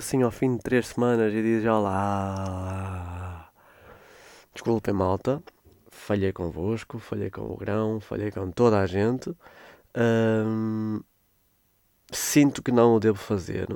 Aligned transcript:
assim 0.00 0.22
ao 0.22 0.30
fim 0.30 0.56
de 0.56 0.62
três 0.62 0.88
semanas 0.88 1.32
e 1.32 1.42
dizes 1.42 1.66
olá. 1.66 3.50
Desculpem, 4.54 4.94
malta. 4.94 5.42
Falhei 5.90 6.32
convosco, 6.32 6.98
falhei 6.98 7.30
com 7.30 7.42
o 7.42 7.56
grão, 7.56 8.00
falhei 8.00 8.30
com 8.30 8.50
toda 8.50 8.80
a 8.80 8.86
gente. 8.86 9.30
Hum, 9.94 11.02
sinto 12.10 12.62
que 12.62 12.72
não 12.72 12.94
o 12.94 13.00
devo 13.00 13.18
fazer 13.18 13.68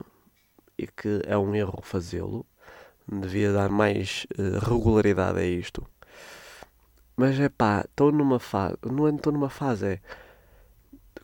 e 0.78 0.86
que 0.86 1.20
é 1.26 1.36
um 1.36 1.54
erro 1.54 1.80
fazê-lo. 1.82 2.46
Devia 3.06 3.52
dar 3.52 3.68
mais 3.68 4.26
uh, 4.38 4.64
regularidade 4.64 5.38
a 5.38 5.44
isto. 5.44 5.86
Mas 7.14 7.38
é 7.38 7.50
pá, 7.50 7.84
estou 7.84 8.10
numa 8.10 8.40
fase. 8.40 8.78
Não 8.82 9.14
estou 9.14 9.30
numa 9.30 9.50
fase, 9.50 9.86
é. 9.86 10.00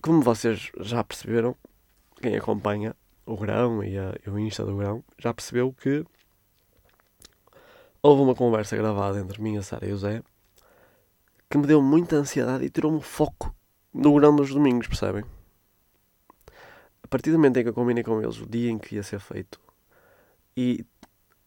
Como 0.02 0.20
vocês 0.20 0.70
já 0.78 1.02
perceberam, 1.02 1.56
quem 2.20 2.36
acompanha 2.36 2.94
o 3.32 3.36
grão 3.36 3.82
e, 3.82 3.98
a, 3.98 4.14
e 4.26 4.30
o 4.30 4.38
Insta 4.38 4.64
do 4.64 4.76
grão 4.76 5.04
já 5.18 5.32
percebeu 5.32 5.72
que 5.72 6.04
houve 8.02 8.22
uma 8.22 8.34
conversa 8.34 8.76
gravada 8.76 9.18
entre 9.18 9.40
mim, 9.40 9.56
a 9.56 9.62
Sara 9.62 9.86
e 9.86 9.92
o 9.92 9.98
Zé 9.98 10.22
que 11.48 11.58
me 11.58 11.66
deu 11.66 11.82
muita 11.82 12.16
ansiedade 12.16 12.64
e 12.64 12.70
tirou-me 12.70 12.98
o 12.98 13.02
foco 13.02 13.54
do 13.92 14.14
grão 14.14 14.34
dos 14.34 14.50
domingos, 14.50 14.86
percebem? 14.86 15.24
A 17.02 17.08
partir 17.08 17.32
do 17.32 17.38
momento 17.38 17.56
em 17.56 17.62
que 17.64 17.68
eu 17.68 17.74
combinei 17.74 18.04
com 18.04 18.22
eles 18.22 18.40
o 18.40 18.46
dia 18.46 18.70
em 18.70 18.78
que 18.78 18.94
ia 18.94 19.02
ser 19.02 19.18
feito 19.18 19.60
e 20.56 20.84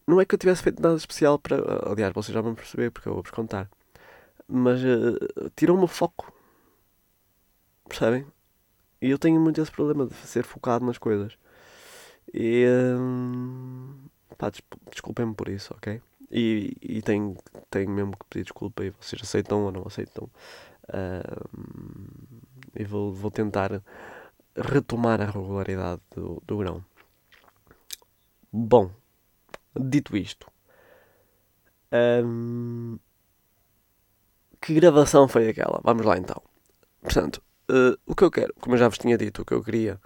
não 0.06 0.20
é 0.20 0.24
que 0.24 0.34
eu 0.34 0.38
tivesse 0.38 0.62
feito 0.62 0.82
nada 0.82 0.96
especial 0.96 1.38
para. 1.38 1.56
Aliás, 1.90 2.12
vocês 2.12 2.34
já 2.34 2.42
vão 2.42 2.54
perceber 2.54 2.90
porque 2.90 3.08
eu 3.08 3.14
vou-vos 3.14 3.30
contar 3.30 3.70
mas 4.46 4.80
uh, 4.82 5.50
tirou-me 5.56 5.84
o 5.84 5.88
foco. 5.88 6.32
Percebem? 7.88 8.26
E 9.00 9.10
eu 9.10 9.18
tenho 9.18 9.40
muito 9.40 9.60
esse 9.60 9.70
problema 9.70 10.06
de 10.06 10.14
ser 10.14 10.44
focado 10.44 10.84
nas 10.84 10.98
coisas. 10.98 11.36
E. 12.32 12.66
Uh, 12.66 13.94
pá, 14.36 14.50
desculpem-me 14.90 15.34
por 15.34 15.48
isso, 15.48 15.74
ok? 15.74 16.00
E, 16.30 16.76
e 16.82 17.02
tenho, 17.02 17.36
tenho 17.70 17.90
mesmo 17.90 18.12
que 18.12 18.26
pedir 18.28 18.44
desculpa 18.44 18.84
e 18.84 18.90
vocês 18.90 19.22
aceitam 19.22 19.64
ou 19.64 19.72
não 19.72 19.84
aceitam. 19.86 20.28
Uh, 20.88 21.94
e 22.74 22.84
vou, 22.84 23.12
vou 23.12 23.30
tentar 23.30 23.82
retomar 24.56 25.20
a 25.20 25.26
regularidade 25.26 26.00
do, 26.14 26.42
do 26.46 26.58
grão. 26.58 26.84
Bom, 28.52 28.90
dito 29.78 30.16
isto. 30.16 30.50
Um, 31.92 32.98
que 34.60 34.74
gravação 34.74 35.28
foi 35.28 35.48
aquela? 35.48 35.80
Vamos 35.84 36.04
lá 36.04 36.16
então. 36.18 36.42
Portanto, 37.00 37.42
uh, 37.70 37.98
o 38.06 38.14
que 38.14 38.24
eu 38.24 38.30
quero, 38.30 38.54
como 38.60 38.74
eu 38.74 38.78
já 38.78 38.88
vos 38.88 38.98
tinha 38.98 39.16
dito, 39.16 39.42
o 39.42 39.44
que 39.44 39.54
eu 39.54 39.62
queria 39.62 40.00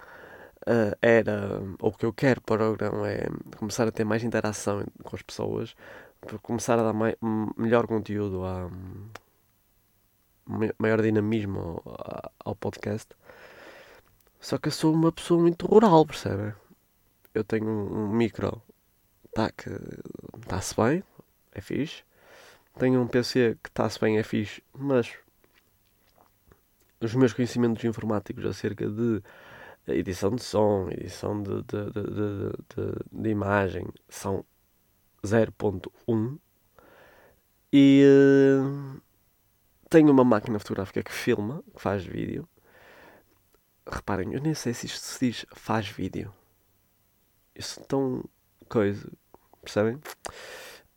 uh, 0.67 0.97
era, 1.01 1.61
ou 1.79 1.89
o 1.89 1.93
que 1.93 2.05
eu 2.05 2.13
quero 2.13 2.41
para 2.41 2.69
o 2.69 2.75
programa 2.75 3.09
é 3.09 3.27
começar 3.57 3.87
a 3.87 3.91
ter 3.91 4.03
mais 4.03 4.23
interação 4.23 4.85
com 5.03 5.15
as 5.15 5.21
pessoas, 5.21 5.75
começar 6.41 6.79
a 6.79 6.91
dar 6.91 6.93
melhor 7.57 7.87
conteúdo, 7.87 8.43
a, 8.43 8.69
maior 10.77 11.01
dinamismo 11.01 11.81
ao, 11.85 12.33
ao 12.45 12.55
podcast. 12.55 13.07
Só 14.39 14.57
que 14.57 14.69
eu 14.69 14.71
sou 14.71 14.93
uma 14.93 15.11
pessoa 15.11 15.41
muito 15.41 15.65
rural, 15.67 16.05
percebem? 16.05 16.53
Eu 17.33 17.43
tenho 17.43 17.67
um, 17.67 18.05
um 18.05 18.09
micro 18.09 18.61
tá, 19.33 19.51
que 19.51 19.69
está-se 20.41 20.75
bem, 20.75 21.03
é 21.51 21.61
fixe. 21.61 22.03
Tenho 22.77 23.01
um 23.01 23.07
PC 23.07 23.57
que 23.61 23.69
está-se 23.69 23.99
bem, 23.99 24.17
é 24.17 24.23
fixe, 24.23 24.63
mas 24.73 25.13
os 27.01 27.13
meus 27.13 27.33
conhecimentos 27.33 27.83
informáticos 27.83 28.45
acerca 28.45 28.87
de 28.87 29.21
edição 29.93 30.31
de 30.31 30.43
som, 30.43 30.87
edição 30.89 31.41
de, 31.41 31.61
de, 31.63 31.91
de, 31.91 33.21
de 33.21 33.29
imagem 33.29 33.87
são 34.07 34.45
0.1 35.23 36.39
e 37.71 38.03
uh, 38.05 39.01
tenho 39.89 40.11
uma 40.11 40.23
máquina 40.23 40.59
fotográfica 40.59 41.03
que 41.03 41.11
filma, 41.11 41.63
que 41.75 41.81
faz 41.81 42.03
vídeo. 42.03 42.47
Reparem, 43.87 44.33
eu 44.33 44.41
nem 44.41 44.53
sei 44.53 44.73
se 44.73 44.85
isto 44.85 44.99
se 44.99 45.25
diz 45.25 45.45
faz 45.53 45.87
vídeo. 45.87 46.33
Isso 47.55 47.79
é 47.79 47.83
tão 47.83 48.23
coisa, 48.67 49.11
percebem? 49.61 49.99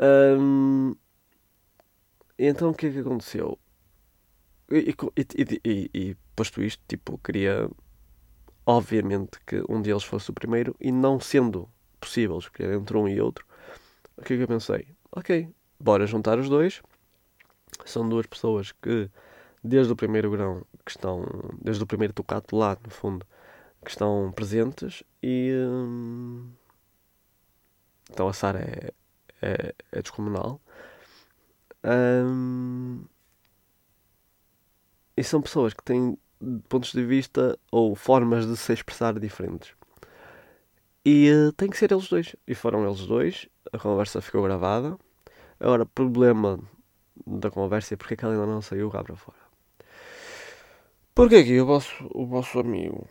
Um, 0.00 0.94
então 2.38 2.70
o 2.70 2.74
que 2.74 2.86
é 2.86 2.90
que 2.90 2.98
aconteceu? 2.98 3.58
E, 4.70 4.94
e, 5.16 5.60
e, 5.64 5.90
e, 5.94 6.16
posto 6.34 6.62
isto, 6.62 6.82
tipo, 6.88 7.18
queria 7.18 7.68
obviamente 8.66 9.38
que 9.46 9.62
um 9.68 9.80
deles 9.80 10.04
fosse 10.04 10.30
o 10.30 10.34
primeiro 10.34 10.74
e 10.80 10.92
não 10.92 11.20
sendo 11.20 11.68
possível 12.00 12.38
escolher 12.38 12.74
entre 12.74 12.96
um 12.96 13.08
e 13.08 13.20
outro, 13.20 13.46
o 14.16 14.22
que 14.22 14.34
é 14.34 14.36
que 14.36 14.42
eu 14.42 14.48
pensei? 14.48 14.88
Ok, 15.10 15.48
bora 15.78 16.06
juntar 16.06 16.38
os 16.38 16.48
dois. 16.48 16.82
São 17.84 18.08
duas 18.08 18.26
pessoas 18.26 18.72
que 18.72 19.10
desde 19.62 19.92
o 19.92 19.96
primeiro 19.96 20.30
grão 20.30 20.64
que 20.84 20.90
estão, 20.90 21.24
desde 21.60 21.82
o 21.82 21.86
primeiro 21.86 22.12
tocato 22.12 22.56
lá 22.56 22.76
no 22.82 22.90
fundo, 22.90 23.26
que 23.84 23.90
estão 23.90 24.32
presentes 24.34 25.02
e 25.22 25.52
hum, 25.54 26.50
então 28.10 28.28
a 28.28 28.32
Sara 28.32 28.60
é, 28.60 28.92
é, 29.40 29.74
é 29.90 30.02
descomunal 30.02 30.60
um, 31.84 33.04
e 35.16 35.24
são 35.24 35.42
pessoas 35.42 35.74
que 35.74 35.82
têm 35.82 36.16
pontos 36.68 36.92
de 36.92 37.04
vista 37.04 37.58
ou 37.70 37.94
formas 37.94 38.46
de 38.46 38.56
se 38.56 38.72
expressar 38.72 39.18
diferentes. 39.18 39.74
E 41.04 41.30
uh, 41.30 41.52
tem 41.52 41.68
que 41.68 41.76
ser 41.76 41.92
eles 41.92 42.08
dois. 42.08 42.36
E 42.46 42.54
foram 42.54 42.86
eles 42.86 43.06
dois. 43.06 43.48
A 43.72 43.78
conversa 43.78 44.20
ficou 44.20 44.42
gravada. 44.42 44.96
Agora, 45.58 45.84
problema 45.86 46.60
da 47.26 47.50
conversa 47.50 47.94
é 47.94 47.96
porque 47.96 48.14
é 48.14 48.16
que 48.16 48.24
ela 48.24 48.34
ainda 48.34 48.46
não 48.46 48.62
saiu 48.62 48.90
cá 48.90 49.02
para 49.02 49.16
fora. 49.16 49.38
Porque 51.14 51.36
aqui 51.36 51.60
o 51.60 51.66
vosso, 51.66 52.08
o 52.12 52.26
vosso 52.26 52.58
amigo, 52.58 53.06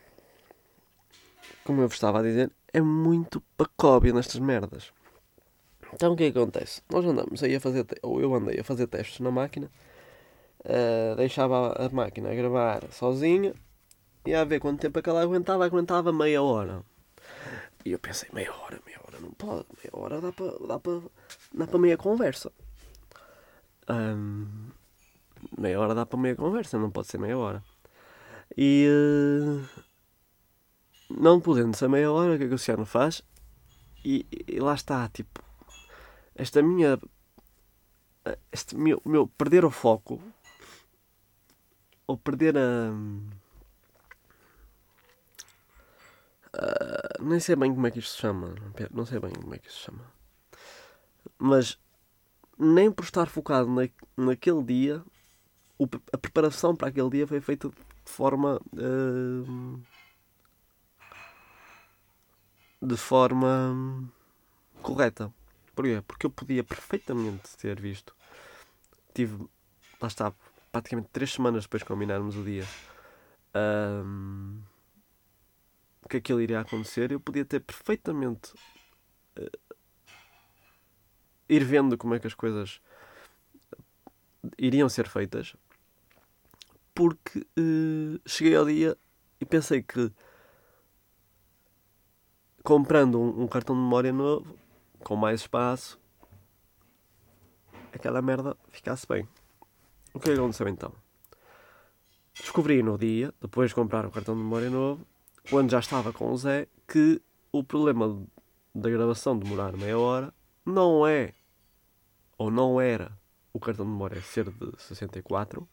como 1.63 1.81
eu 1.81 1.87
vos 1.87 1.95
estava 1.95 2.19
a 2.19 2.23
dizer, 2.23 2.51
é 2.73 2.81
muito 2.81 3.41
pacóbio 3.55 4.13
nestas 4.13 4.39
merdas. 4.39 4.91
Então 5.93 6.13
o 6.13 6.15
que, 6.15 6.23
é 6.23 6.31
que 6.31 6.37
acontece? 6.37 6.81
Nós 6.89 7.05
andamos 7.05 7.43
aí 7.43 7.55
a 7.55 7.59
fazer, 7.59 7.85
ou 8.01 8.19
eu 8.19 8.33
andei 8.33 8.59
a 8.59 8.63
fazer 8.63 8.87
testes 8.87 9.19
na 9.19 9.29
máquina, 9.29 9.69
uh, 10.65 11.15
deixava 11.15 11.73
a, 11.73 11.89
máquina 11.89 12.31
a 12.31 12.35
gravar 12.35 12.83
sozinha 12.91 13.53
e 14.25 14.33
a 14.33 14.43
ver 14.43 14.59
quanto 14.59 14.81
tempo 14.81 14.99
é 14.99 15.01
que 15.01 15.09
ela 15.09 15.21
aguentava, 15.21 15.65
aguentava 15.65 16.11
meia 16.13 16.41
hora. 16.41 16.83
E 17.83 17.91
eu 17.91 17.99
pensei, 17.99 18.29
meia 18.33 18.53
hora, 18.53 18.79
meia 18.85 18.99
hora 19.07 19.19
não 19.19 19.31
pode, 19.31 19.65
meia 19.77 19.91
hora 19.93 20.21
dá 20.21 20.31
para 20.31 20.67
dá 20.67 20.79
para 20.79 21.01
dá 21.53 21.67
para 21.67 21.79
meia 21.79 21.97
conversa. 21.97 22.51
Um, 23.89 24.69
meia 25.57 25.79
hora 25.79 25.95
dá 25.95 26.05
para 26.05 26.19
meia 26.19 26.35
conversa, 26.35 26.77
não 26.77 26.91
pode 26.91 27.07
ser 27.07 27.17
meia 27.17 27.37
hora. 27.37 27.63
E 28.55 28.87
uh, 28.87 29.81
não 31.09 31.39
podendo 31.39 31.75
ser 31.75 31.89
meia 31.89 32.11
hora, 32.11 32.35
o 32.35 32.37
que 32.37 32.43
é 32.43 32.47
que 32.47 32.51
o 32.51 32.55
Luciano 32.55 32.85
faz? 32.85 33.23
E, 34.03 34.25
e 34.47 34.59
lá 34.59 34.73
está, 34.73 35.07
tipo, 35.09 35.41
esta 36.35 36.61
minha. 36.61 36.99
Este 38.51 38.75
meu, 38.75 39.01
meu 39.03 39.25
perder 39.25 39.65
o 39.65 39.71
foco 39.71 40.21
ou 42.11 42.17
perder 42.17 42.57
a. 42.57 42.91
Uh, 46.53 47.23
nem 47.23 47.39
sei 47.39 47.55
bem 47.55 47.73
como 47.73 47.87
é 47.87 47.91
que 47.91 47.99
isto 47.99 48.11
se 48.11 48.17
chama. 48.17 48.53
Não 48.91 49.05
sei 49.05 49.19
bem 49.19 49.31
como 49.31 49.55
é 49.55 49.57
que 49.57 49.67
isto 49.67 49.77
se 49.77 49.85
chama. 49.85 50.03
Mas 51.39 51.79
nem 52.57 52.91
por 52.91 53.05
estar 53.05 53.27
focado 53.27 53.69
na, 53.69 53.87
naquele 54.17 54.61
dia, 54.61 55.01
o, 55.79 55.87
a 56.11 56.17
preparação 56.17 56.75
para 56.75 56.89
aquele 56.89 57.09
dia 57.09 57.25
foi 57.25 57.39
feita 57.39 57.69
de 57.69 58.11
forma. 58.11 58.59
Uh, 58.73 59.81
de 62.81 62.97
forma 62.97 64.11
correta. 64.81 65.31
Porquê? 65.73 66.03
Porque 66.05 66.25
eu 66.25 66.29
podia 66.29 66.63
perfeitamente 66.63 67.55
ter 67.55 67.79
visto. 67.79 68.13
Tive, 69.13 69.47
lá 70.01 70.07
está, 70.07 70.33
praticamente 70.71 71.09
três 71.11 71.33
semanas 71.33 71.63
depois 71.63 71.81
de 71.81 71.87
combinarmos 71.87 72.35
o 72.35 72.43
dia. 72.43 72.65
Um, 73.53 74.61
que 76.11 76.17
aquilo 76.17 76.41
iria 76.41 76.59
acontecer, 76.59 77.11
eu 77.11 77.19
podia 77.19 77.45
ter 77.45 77.61
perfeitamente 77.61 78.53
uh, 79.39 79.75
ir 81.47 81.63
vendo 81.63 81.97
como 81.97 82.13
é 82.13 82.19
que 82.19 82.27
as 82.27 82.33
coisas 82.33 82.81
iriam 84.57 84.89
ser 84.89 85.07
feitas, 85.07 85.55
porque 86.93 87.39
uh, 87.39 88.19
cheguei 88.25 88.55
ao 88.55 88.65
dia 88.65 88.97
e 89.39 89.45
pensei 89.45 89.81
que 89.81 90.11
comprando 92.61 93.19
um, 93.19 93.43
um 93.43 93.47
cartão 93.47 93.73
de 93.73 93.81
memória 93.81 94.11
novo 94.11 94.57
com 95.03 95.15
mais 95.15 95.41
espaço, 95.41 95.97
aquela 97.93 98.21
merda 98.21 98.55
ficasse 98.69 99.07
bem. 99.07 99.27
O 100.13 100.19
que 100.19 100.29
é 100.29 100.33
que 100.33 100.39
aconteceu 100.39 100.67
então? 100.67 100.93
descobri 102.33 102.81
no 102.81 102.97
dia, 102.97 103.33
depois 103.41 103.69
de 103.69 103.75
comprar 103.75 104.05
o 104.05 104.11
cartão 104.11 104.35
de 104.35 104.41
memória 104.41 104.69
novo, 104.69 105.05
quando 105.49 105.71
já 105.71 105.79
estava 105.79 106.13
com 106.13 106.31
o 106.31 106.37
Zé, 106.37 106.67
que 106.87 107.21
o 107.51 107.63
problema 107.63 108.25
da 108.73 108.89
gravação 108.89 109.37
demorar 109.37 109.75
meia 109.75 109.97
hora 109.97 110.33
não 110.65 111.05
é, 111.05 111.33
ou 112.37 112.49
não 112.49 112.79
era, 112.79 113.11
o 113.53 113.59
cartão 113.59 113.85
de 113.85 113.91
memória 113.91 114.21
ser 114.21 114.49
de 114.49 114.71
64, 114.77 115.67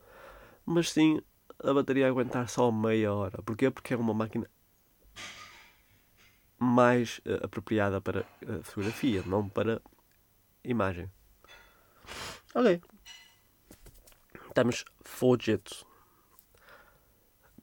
mas 0.67 0.91
sim 0.91 1.21
a 1.63 1.73
bateria 1.73 2.09
aguentar 2.09 2.49
só 2.49 2.71
meia 2.71 3.13
hora. 3.13 3.43
Porquê? 3.43 3.71
Porque 3.71 3.95
é 3.95 3.97
uma 3.97 4.15
máquina 4.15 4.49
mais 6.59 7.19
uh, 7.19 7.45
apropriada 7.45 8.01
para 8.01 8.23
uh, 8.43 8.63
fotografia, 8.63 9.23
não 9.27 9.49
para 9.49 9.81
imagem. 10.65 11.11
Ok. 12.55 12.81
Estamos 14.59 14.85
Fujitsu. 15.03 15.87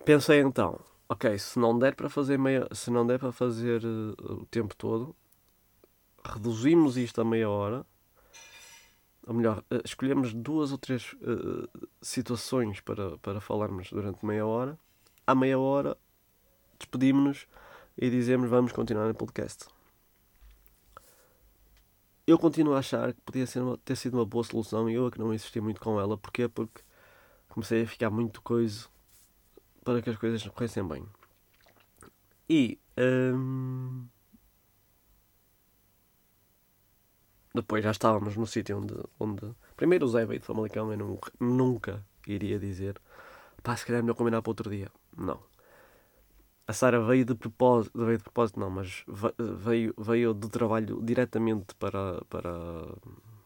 Pensei 0.06 0.40
então, 0.40 0.80
ok, 1.10 1.38
se 1.38 1.60
não 1.60 1.78
der 1.78 1.94
para 1.94 2.08
fazer 2.10 2.40
meia, 2.40 2.70
se 2.72 2.90
não 2.90 3.06
der 3.06 3.20
para 3.20 3.34
fazer 3.34 3.84
uh, 3.84 4.16
o 4.32 4.46
tempo 4.46 4.74
todo, 4.74 5.14
reduzimos 6.24 6.96
isto 6.96 7.20
a 7.20 7.26
meia 7.26 7.50
hora. 7.50 7.86
Ou 9.28 9.34
melhor, 9.34 9.58
uh, 9.70 9.82
escolhemos 9.84 10.34
duas 10.34 10.72
ou 10.72 10.78
três 10.78 11.12
uh, 11.16 11.68
situações 12.02 12.80
para, 12.80 13.18
para 13.18 13.42
falarmos 13.42 13.90
durante 13.90 14.26
meia 14.26 14.46
hora. 14.46 14.80
À 15.28 15.36
meia 15.36 15.60
hora, 15.60 15.98
despedimos-nos 16.80 17.46
e 17.98 18.10
dizemos 18.10 18.50
vamos 18.50 18.72
continuar 18.72 19.10
no 19.10 19.16
podcast. 19.16 19.66
Eu 22.28 22.40
continuo 22.40 22.74
a 22.74 22.80
achar 22.80 23.14
que 23.14 23.22
podia 23.22 23.46
ser 23.46 23.62
uma, 23.62 23.78
ter 23.78 23.96
sido 23.96 24.16
uma 24.18 24.26
boa 24.26 24.44
solução 24.44 24.90
e 24.90 24.96
eu 24.96 25.08
é 25.08 25.12
que 25.12 25.20
não 25.20 25.34
insisti 25.34 25.62
muito 25.62 25.80
com 25.80 26.00
ela. 26.00 26.18
Porquê? 26.18 26.48
Porque 26.48 26.82
comecei 27.50 27.84
a 27.84 27.88
ficar 27.88 28.10
muito 28.10 28.42
coisa 28.42 28.88
para 29.84 30.02
que 30.02 30.10
as 30.10 30.18
coisas 30.18 30.46
corressem 30.48 30.88
bem. 30.88 31.06
E 32.50 32.80
hum, 32.98 34.08
depois 37.54 37.84
já 37.84 37.92
estávamos 37.92 38.36
no 38.36 38.48
sítio 38.48 38.78
onde, 38.80 38.96
onde. 39.20 39.56
Primeiro 39.78 40.06
o 40.06 40.10
Zé 40.10 40.26
veio 40.26 40.40
de 40.40 40.46
Famalicão, 40.46 40.92
eu 40.92 40.98
nunca, 40.98 41.32
nunca 41.40 42.06
iria 42.28 42.60
dizer 42.60 43.00
pá, 43.64 43.76
se 43.76 43.86
calhar 43.86 44.00
é 44.00 44.02
melhor 44.04 44.16
combinar 44.16 44.42
para 44.42 44.52
outro 44.52 44.70
dia. 44.70 44.92
Não. 45.18 45.40
A 46.68 46.74
Sara 46.74 47.00
veio 47.00 47.26
de 47.26 47.36
propósito, 47.36 48.06
veio 48.06 48.18
de 48.18 48.24
propósito 48.24 48.60
não, 48.60 48.70
mas 48.72 49.04
veio, 49.38 49.94
veio 49.98 50.34
do 50.34 50.50
trabalho 50.50 51.00
diretamente 51.04 51.76
para, 51.76 52.24
para, 52.26 52.52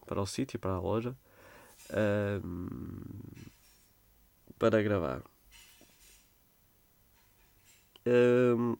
para 0.06 0.22
o 0.22 0.26
sítio, 0.26 0.58
para 0.60 0.72
a 0.72 0.80
loja, 0.80 1.16
hum, 2.44 3.02
para 4.58 4.82
gravar. 4.82 5.24
Hum, 8.06 8.78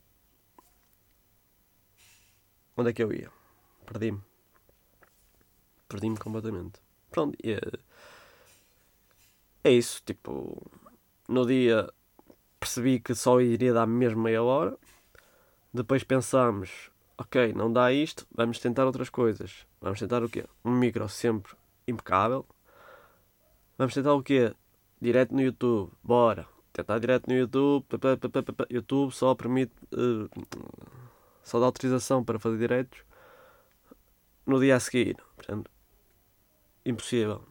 onde 2.78 2.90
é 2.90 2.94
que 2.94 3.04
eu 3.04 3.12
ia? 3.14 3.30
Perdi-me. 3.86 4.22
Perdi-me 5.88 6.18
completamente. 6.18 6.80
Pronto, 7.12 7.38
é, 7.44 7.60
é 9.64 9.72
isso. 9.72 10.02
Tipo, 10.06 10.72
no 11.28 11.46
dia 11.46 11.90
percebi 12.60 13.00
que 13.00 13.16
só 13.16 13.40
iria 13.42 13.74
dar 13.74 13.88
mesmo 13.88 14.22
meia 14.22 14.44
hora. 14.44 14.78
Depois 15.74 16.04
pensámos, 16.04 16.92
ok, 17.18 17.54
não 17.54 17.72
dá 17.72 17.92
isto, 17.94 18.26
vamos 18.34 18.60
tentar 18.60 18.86
outras 18.86 19.10
coisas. 19.10 19.66
Vamos 19.82 20.00
tentar 20.00 20.24
o 20.24 20.30
quê? 20.30 20.46
Um 20.66 20.72
micro 20.72 21.08
sempre 21.08 21.54
impecável. 21.88 22.46
Vamos 23.78 23.94
tentar 23.94 24.14
o 24.14 24.24
quê? 24.24 24.54
Direto 25.02 25.34
no 25.34 25.42
YouTube. 25.42 25.92
Bora 26.04 26.48
tentar 26.74 27.00
direto 27.00 27.28
no 27.28 27.36
YouTube. 27.36 27.86
YouTube 28.70 29.12
só 29.14 29.36
permite. 29.36 29.74
Uh, 29.94 30.30
só 31.44 31.60
dá 31.60 31.66
autorização 31.66 32.24
para 32.24 32.40
fazer 32.40 32.58
diretos 32.58 33.04
no 34.46 34.60
dia 34.60 34.76
a 34.76 34.80
seguir. 34.80 35.18
Portanto, 35.36 35.70
impossível. 36.86 37.44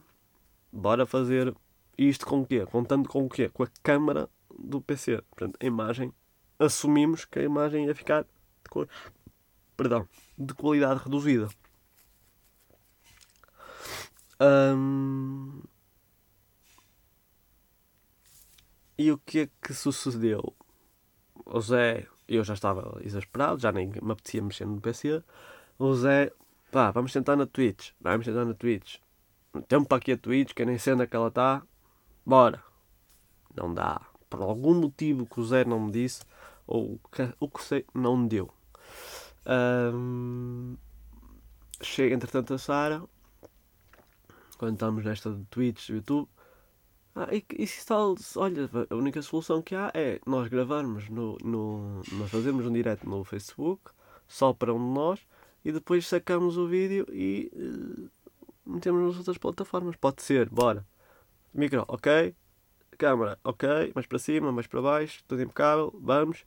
Bora 0.71 1.05
fazer 1.05 1.53
isto 1.97 2.25
com 2.25 2.41
o 2.41 2.45
quê? 2.45 2.65
Contando 2.65 3.09
com 3.09 3.25
o 3.25 3.29
quê? 3.29 3.49
Com 3.49 3.63
a 3.63 3.67
câmara 3.83 4.29
do 4.57 4.81
PC. 4.81 5.21
Portanto, 5.29 5.57
a 5.61 5.65
imagem. 5.65 6.13
Assumimos 6.57 7.23
que 7.23 7.39
a 7.39 7.43
imagem 7.43 7.85
ia 7.85 7.95
ficar 7.95 8.23
de, 8.23 8.69
cor, 8.69 8.89
perdão, 9.77 10.07
de 10.37 10.53
qualidade 10.53 11.01
reduzida. 11.03 11.47
E 18.97 19.11
o 19.11 19.17
que 19.17 19.39
é 19.39 19.49
que 19.61 19.73
sucedeu? 19.73 20.53
O 21.45 21.61
Zé, 21.61 22.07
eu 22.27 22.43
já 22.43 22.53
estava 22.53 22.99
exasperado, 23.03 23.61
já 23.61 23.71
nem 23.71 23.87
me 23.87 24.11
apetecia 24.11 24.41
mexer 24.41 24.65
no 24.65 24.81
PC. 24.81 25.23
O 25.77 25.93
Zé, 25.95 26.31
pá, 26.71 26.91
vamos 26.91 27.13
tentar 27.13 27.35
na 27.37 27.45
Twitch. 27.45 27.91
Vamos 28.01 28.25
tentar 28.25 28.43
na 28.43 28.53
Twitch. 28.53 28.97
Tempo 29.67 29.87
para 29.87 29.97
aqui 29.97 30.11
a 30.11 30.17
Twitch, 30.17 30.53
que 30.53 30.65
nem 30.65 30.77
sei 30.77 30.93
onde 30.93 31.03
é 31.03 31.07
que 31.07 31.15
ela 31.15 31.29
está. 31.29 31.63
Bora. 32.25 32.61
Não 33.55 33.73
dá. 33.73 34.01
Por 34.29 34.41
algum 34.41 34.75
motivo 34.75 35.25
que 35.25 35.39
o 35.39 35.45
Zé 35.45 35.65
não 35.65 35.79
me 35.79 35.91
disse, 35.91 36.23
ou 36.67 36.99
que, 37.11 37.33
o 37.39 37.49
que 37.49 37.63
sei, 37.63 37.85
não 37.93 38.15
me 38.17 38.29
deu. 38.29 38.49
Um, 39.45 40.75
chega 41.81 42.13
entretanto 42.13 42.53
a 42.53 42.57
Sara, 42.57 43.03
quando 44.57 44.73
estamos 44.73 45.03
nesta 45.03 45.31
de 45.31 45.43
Twitch, 45.45 45.89
YouTube, 45.89 46.29
ah, 47.15 47.27
e, 47.33 47.43
e 47.57 47.67
se 47.67 47.85
tal, 47.85 48.15
olha, 48.35 48.69
a 48.89 48.95
única 48.95 49.21
solução 49.21 49.61
que 49.61 49.75
há 49.75 49.91
é 49.93 50.19
nós 50.25 50.47
gravarmos 50.47 51.09
no, 51.09 51.37
no. 51.43 52.01
Nós 52.13 52.29
fazemos 52.29 52.65
um 52.65 52.71
direto 52.71 53.09
no 53.09 53.23
Facebook, 53.23 53.91
só 54.27 54.53
para 54.53 54.73
um 54.73 54.77
de 54.77 54.93
nós, 54.93 55.19
e 55.65 55.71
depois 55.71 56.07
sacamos 56.07 56.57
o 56.57 56.67
vídeo 56.67 57.05
e 57.11 57.51
uh, 57.53 58.09
metemos 58.65 59.01
nas 59.07 59.17
outras 59.17 59.37
plataformas. 59.37 59.95
Pode 59.95 60.21
ser, 60.21 60.49
bora. 60.49 60.85
Micro, 61.53 61.83
ok. 61.87 62.35
Câmara, 62.99 63.39
ok. 63.43 63.91
Mais 63.95 64.05
para 64.05 64.19
cima, 64.19 64.51
mais 64.51 64.67
para 64.67 64.81
baixo, 64.81 65.23
tudo 65.27 65.41
impecável. 65.41 65.91
Vamos. 65.99 66.45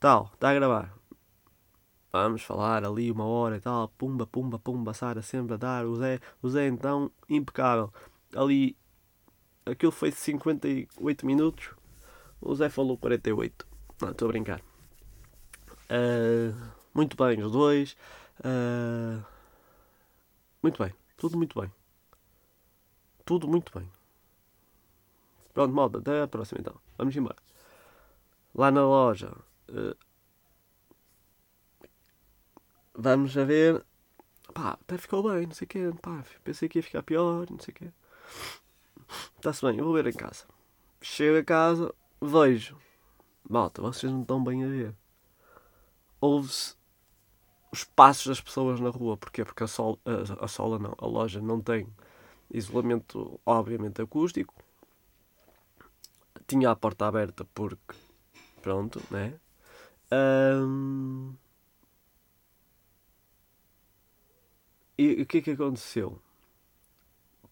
Tal, 0.00 0.30
está 0.32 0.48
a 0.50 0.54
gravar. 0.54 0.94
Vamos 2.10 2.42
falar 2.42 2.82
ali 2.82 3.10
uma 3.10 3.26
hora 3.26 3.58
e 3.58 3.60
tal. 3.60 3.88
Pumba, 3.88 4.26
pumba, 4.26 4.58
pumba. 4.58 4.94
Sara 4.94 5.20
sempre 5.20 5.54
a 5.54 5.56
dar. 5.58 5.84
O 5.84 5.96
Zé, 5.96 6.18
o 6.40 6.48
Zé 6.48 6.66
então, 6.66 7.10
impecável. 7.28 7.92
Ali 8.34 8.74
aquilo 9.66 9.92
foi 9.92 10.10
58 10.10 11.26
minutos, 11.26 11.70
o 12.40 12.54
Zé 12.54 12.68
falou 12.68 12.98
48. 12.98 13.66
Não, 14.00 14.10
estou 14.10 14.28
a 14.28 14.32
brincar. 14.32 14.60
Uh, 15.90 16.54
muito 16.92 17.16
bem, 17.16 17.42
os 17.42 17.52
dois. 17.52 17.96
Uh, 18.40 19.24
muito 20.62 20.82
bem, 20.82 20.92
tudo 21.16 21.36
muito 21.36 21.60
bem. 21.60 21.70
Tudo 23.24 23.48
muito 23.48 23.76
bem. 23.76 23.88
Pronto, 25.54 25.72
malta, 25.72 25.98
até 25.98 26.22
a 26.22 26.28
próxima 26.28 26.60
então. 26.60 26.74
Vamos 26.98 27.16
embora. 27.16 27.36
Lá 28.54 28.70
na 28.70 28.82
loja. 28.82 29.32
Uh, 29.70 29.96
vamos 32.92 33.36
a 33.38 33.44
ver. 33.44 33.84
Pá, 34.52 34.72
até 34.72 34.98
ficou 34.98 35.22
bem, 35.22 35.46
não 35.46 35.54
sei 35.54 35.64
o 35.64 35.68
quê. 35.68 35.92
Pá, 36.02 36.24
pensei 36.42 36.68
que 36.68 36.78
ia 36.78 36.82
ficar 36.82 37.02
pior, 37.02 37.46
não 37.48 37.58
sei 37.60 37.72
o 37.72 37.76
quê. 37.76 37.92
Está-se 39.36 39.64
bem, 39.64 39.78
eu 39.78 39.84
vou 39.84 39.94
ver 39.94 40.06
em 40.08 40.12
casa. 40.12 40.44
Chego 41.00 41.38
a 41.38 41.44
casa, 41.44 41.94
vejo. 42.20 42.76
Malta, 43.48 43.80
vocês 43.80 44.10
não 44.10 44.22
estão 44.22 44.42
bem 44.42 44.64
a 44.64 44.68
ver. 44.68 44.94
Ouve-se 46.20 46.74
os 47.70 47.84
passos 47.84 48.26
das 48.26 48.40
pessoas 48.40 48.80
na 48.80 48.88
rua. 48.88 49.16
Porquê? 49.16 49.44
Porque 49.44 49.62
a, 49.64 49.66
sol, 49.66 50.00
a, 50.04 50.44
a 50.44 50.48
sola 50.48 50.78
não, 50.78 50.94
a 50.98 51.06
loja 51.06 51.40
não 51.40 51.60
tem 51.60 51.86
isolamento, 52.50 53.40
obviamente, 53.44 54.00
acústico. 54.00 54.54
Tinha 56.46 56.70
a 56.70 56.76
porta 56.76 57.06
aberta 57.06 57.44
porque, 57.54 57.94
pronto, 58.62 59.00
né? 59.10 59.34
Um... 60.12 61.34
E 64.96 65.22
o 65.22 65.26
que 65.26 65.38
é 65.38 65.42
que 65.42 65.50
aconteceu? 65.52 66.20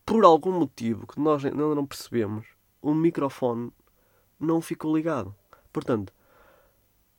por 0.05 0.25
algum 0.25 0.53
motivo 0.53 1.07
que 1.07 1.21
nós 1.21 1.45
ainda 1.45 1.75
não 1.75 1.87
percebemos, 1.87 2.47
o 2.81 2.93
microfone 2.93 3.73
não 4.39 4.61
ficou 4.61 4.95
ligado. 4.95 5.35
Portanto, 5.73 6.13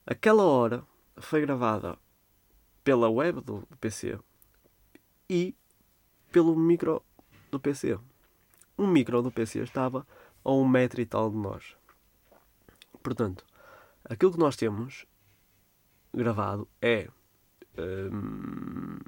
aquela 0.06 0.44
hora 0.44 0.84
foi 1.18 1.42
gravada 1.42 1.98
pela 2.84 3.10
web 3.10 3.42
do 3.42 3.68
PC 3.80 4.20
e 5.30 5.56
pelo 6.32 6.56
micro 6.56 7.01
do 7.50 7.60
PC. 7.60 7.98
O 8.77 8.86
micro 8.86 9.22
do 9.22 9.32
PC 9.32 9.63
estava 9.63 10.06
a 10.43 10.51
um 10.51 10.67
metro 10.67 11.01
e 11.01 11.05
tal 11.05 11.29
de 11.29 11.38
nós. 11.38 11.75
Portanto, 13.01 13.45
aquilo 14.03 14.31
que 14.31 14.39
nós 14.39 14.55
temos 14.55 15.05
gravado 16.13 16.67
é 16.81 17.09
hum, 17.77 19.00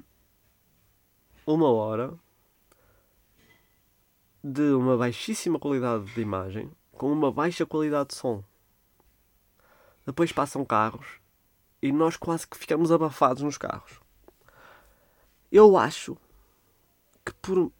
uma 1.46 1.70
hora 1.70 2.14
de 4.42 4.72
uma 4.74 4.96
baixíssima 4.96 5.58
qualidade 5.58 6.04
de 6.14 6.20
imagem, 6.20 6.70
com 6.92 7.12
uma 7.12 7.32
baixa 7.32 7.66
qualidade 7.66 8.10
de 8.10 8.14
som. 8.14 8.44
Depois 10.04 10.30
passam 10.30 10.64
carros 10.64 11.20
e 11.82 11.90
nós 11.90 12.16
quase 12.16 12.46
que 12.46 12.56
ficamos 12.56 12.92
abafados 12.92 13.42
nos 13.42 13.58
carros. 13.58 14.00
Eu 15.50 15.76
acho 15.76 16.16
que 17.24 17.32
por 17.34 17.72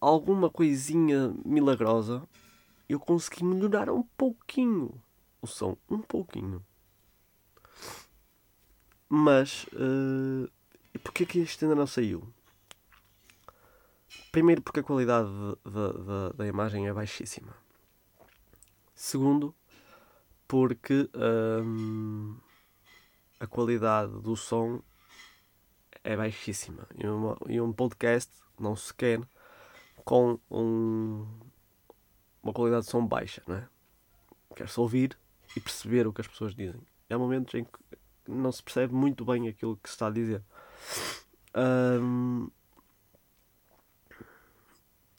alguma 0.00 0.50
coisinha 0.50 1.34
milagrosa 1.44 2.28
eu 2.88 2.98
consegui 2.98 3.44
melhorar 3.44 3.90
um 3.90 4.02
pouquinho 4.02 5.02
o 5.40 5.46
som, 5.46 5.76
um 5.88 6.00
pouquinho. 6.00 6.64
Mas 9.08 9.64
uh, 9.72 10.50
porquê 11.02 11.24
que 11.24 11.38
isto 11.38 11.64
ainda 11.64 11.74
não 11.74 11.86
saiu? 11.86 12.26
Primeiro 14.32 14.62
porque 14.62 14.80
a 14.80 14.82
qualidade 14.82 15.28
da, 15.64 16.30
da 16.30 16.46
imagem 16.46 16.86
é 16.86 16.92
baixíssima. 16.92 17.54
Segundo, 18.94 19.54
porque 20.46 21.08
hum, 21.64 22.36
a 23.38 23.46
qualidade 23.46 24.12
do 24.20 24.36
som 24.36 24.82
é 26.02 26.16
baixíssima. 26.16 26.86
E, 26.96 27.06
uma, 27.06 27.38
e 27.46 27.60
um 27.60 27.72
podcast 27.72 28.32
não 28.58 28.74
se 28.74 28.92
quer 28.92 29.20
com 30.08 30.40
um, 30.50 31.26
uma 32.42 32.54
qualidade 32.54 32.86
de 32.86 32.90
som 32.90 33.06
baixa, 33.06 33.42
não 33.46 33.56
é? 33.56 33.68
Quer-se 34.56 34.80
ouvir 34.80 35.18
e 35.54 35.60
perceber 35.60 36.06
o 36.06 36.14
que 36.14 36.22
as 36.22 36.26
pessoas 36.26 36.54
dizem. 36.54 36.80
Há 37.10 37.18
momentos 37.18 37.52
em 37.52 37.64
que 37.64 37.78
não 38.26 38.50
se 38.50 38.62
percebe 38.62 38.94
muito 38.94 39.22
bem 39.22 39.48
aquilo 39.48 39.76
que 39.76 39.86
se 39.86 39.96
está 39.96 40.06
a 40.06 40.10
dizer. 40.10 40.42
Um, 41.54 42.48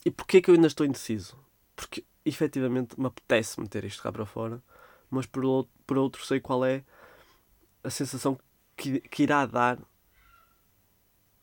e 0.03 0.09
porquê 0.09 0.41
que 0.41 0.49
eu 0.49 0.55
ainda 0.55 0.65
estou 0.65 0.87
indeciso? 0.87 1.37
Porque 1.75 2.03
efetivamente 2.25 2.99
me 2.99 3.05
apetece 3.05 3.61
meter 3.61 3.85
isto 3.85 4.01
cá 4.01 4.11
para 4.11 4.25
fora, 4.25 4.59
mas 5.07 5.27
por 5.27 5.45
outro, 5.45 5.71
por 5.85 5.99
outro 5.99 6.25
sei 6.25 6.39
qual 6.39 6.65
é 6.65 6.83
a 7.83 7.91
sensação 7.91 8.39
que, 8.75 9.01
que 9.01 9.21
irá 9.21 9.45
dar 9.45 9.77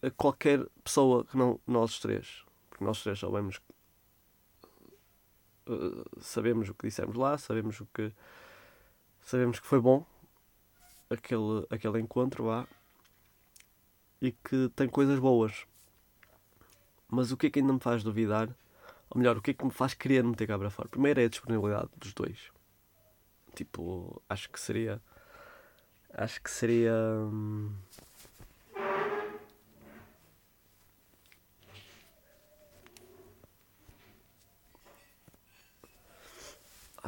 a 0.03 0.11
qualquer 0.11 0.67
pessoa 0.83 1.25
que 1.25 1.37
não 1.37 1.61
nós 1.65 2.01
três. 2.01 2.45
Porque 2.77 2.85
nós 2.85 3.03
três 3.03 3.19
sabemos 3.19 3.59
uh, 5.67 6.21
sabemos 6.21 6.69
o 6.69 6.75
que 6.75 6.89
dissemos 6.89 7.17
lá, 7.17 7.39
sabemos 7.39 7.81
o 7.81 7.87
que 7.87 8.13
sabemos 9.23 9.59
que 9.59 9.67
foi 9.67 9.81
bom 9.81 10.05
aquele, 11.09 11.67
aquele 11.71 12.01
encontro 12.01 12.45
lá 12.45 12.69
e 14.21 14.31
que 14.31 14.71
tem 14.77 14.87
coisas 14.91 15.19
boas. 15.19 15.67
Mas 17.09 17.33
o 17.33 17.37
que 17.39 17.47
é 17.47 17.51
que 17.51 17.61
ainda 17.61 17.73
me 17.73 17.81
faz 17.81 18.05
duvidar? 18.05 18.55
Ou 19.09 19.19
melhor, 19.19 19.39
o 19.39 19.41
que 19.41 19.53
é 19.53 19.55
que 19.55 19.65
me 19.65 19.71
faz 19.71 19.95
querer 19.95 20.23
meter 20.23 20.47
cá 20.47 20.59
para 20.59 20.69
fora? 20.69 20.91
Primeiro 20.91 21.19
é 21.19 21.25
a 21.25 21.29
disponibilidade 21.31 21.89
dos 21.97 22.13
dois. 22.13 22.53
Tipo, 23.55 24.21
acho 24.29 24.51
que 24.51 24.61
seria. 24.61 25.01
Acho 26.13 26.43
que 26.43 26.51
seria. 26.51 26.93
Hum, 26.93 27.73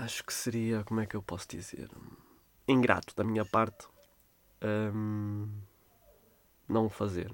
acho 0.09 0.25
que 0.25 0.33
seria. 0.33 0.83
Como 0.85 1.01
é 1.01 1.07
que 1.07 1.15
eu 1.15 1.23
posso 1.23 1.47
dizer? 1.47 1.91
Ingrato 2.67 3.15
da 3.15 3.23
minha 3.23 3.45
parte. 3.45 3.87
Hum, 4.63 5.49
não 6.67 6.89
fazer. 6.89 7.31